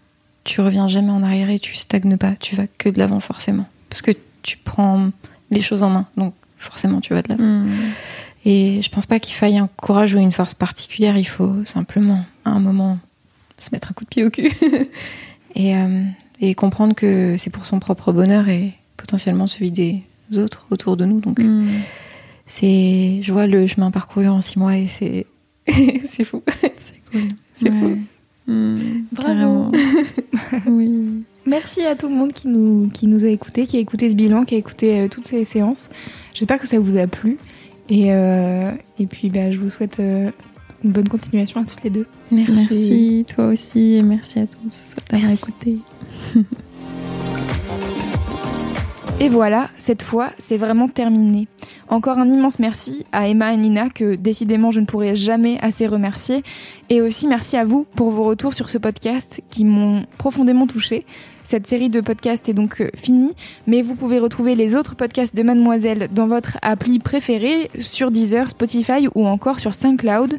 [0.44, 2.34] Tu reviens jamais en arrière et tu stagnes pas.
[2.36, 4.12] Tu vas que de l'avant forcément, parce que
[4.42, 5.10] tu prends
[5.50, 6.06] les choses en main.
[6.16, 7.44] Donc forcément, tu vas de l'avant.
[7.44, 7.68] Mm.
[8.46, 11.16] Et je pense pas qu'il faille un courage ou une force particulière.
[11.16, 12.98] Il faut simplement, à un moment,
[13.58, 14.52] se mettre un coup de pied au cul
[15.54, 16.02] et, euh,
[16.40, 20.02] et comprendre que c'est pour son propre bonheur et potentiellement celui des
[20.38, 21.20] autres autour de nous.
[21.20, 21.66] Donc Mm.
[22.46, 25.26] c'est, je vois le chemin parcouru en six mois et c'est,
[26.06, 26.42] c'est fou.
[26.62, 27.28] C'est cool.
[27.54, 27.78] C'est Ouais.
[27.78, 27.98] fou.
[28.52, 28.78] Mm,
[29.12, 29.72] Bravo.
[30.66, 31.24] oui.
[31.46, 34.14] Merci à tout le monde qui nous, qui nous a écoutés, qui a écouté ce
[34.14, 35.90] bilan, qui a écouté euh, toutes ces séances.
[36.34, 37.36] J'espère que ça vous a plu.
[37.90, 40.30] Et, euh, et puis, bah, je vous souhaite euh,
[40.84, 42.06] une bonne continuation à toutes les deux.
[42.30, 42.52] Merci.
[42.52, 45.78] Merci, toi aussi, et merci à tous d'avoir écouté.
[49.20, 51.46] Et voilà, cette fois, c'est vraiment terminé.
[51.88, 55.86] Encore un immense merci à Emma et Nina que décidément je ne pourrai jamais assez
[55.86, 56.42] remercier.
[56.90, 61.06] Et aussi merci à vous pour vos retours sur ce podcast qui m'ont profondément touché.
[61.44, 63.34] Cette série de podcasts est donc euh, finie,
[63.66, 68.50] mais vous pouvez retrouver les autres podcasts de Mademoiselle dans votre appli préférée sur Deezer,
[68.50, 70.38] Spotify ou encore sur SoundCloud.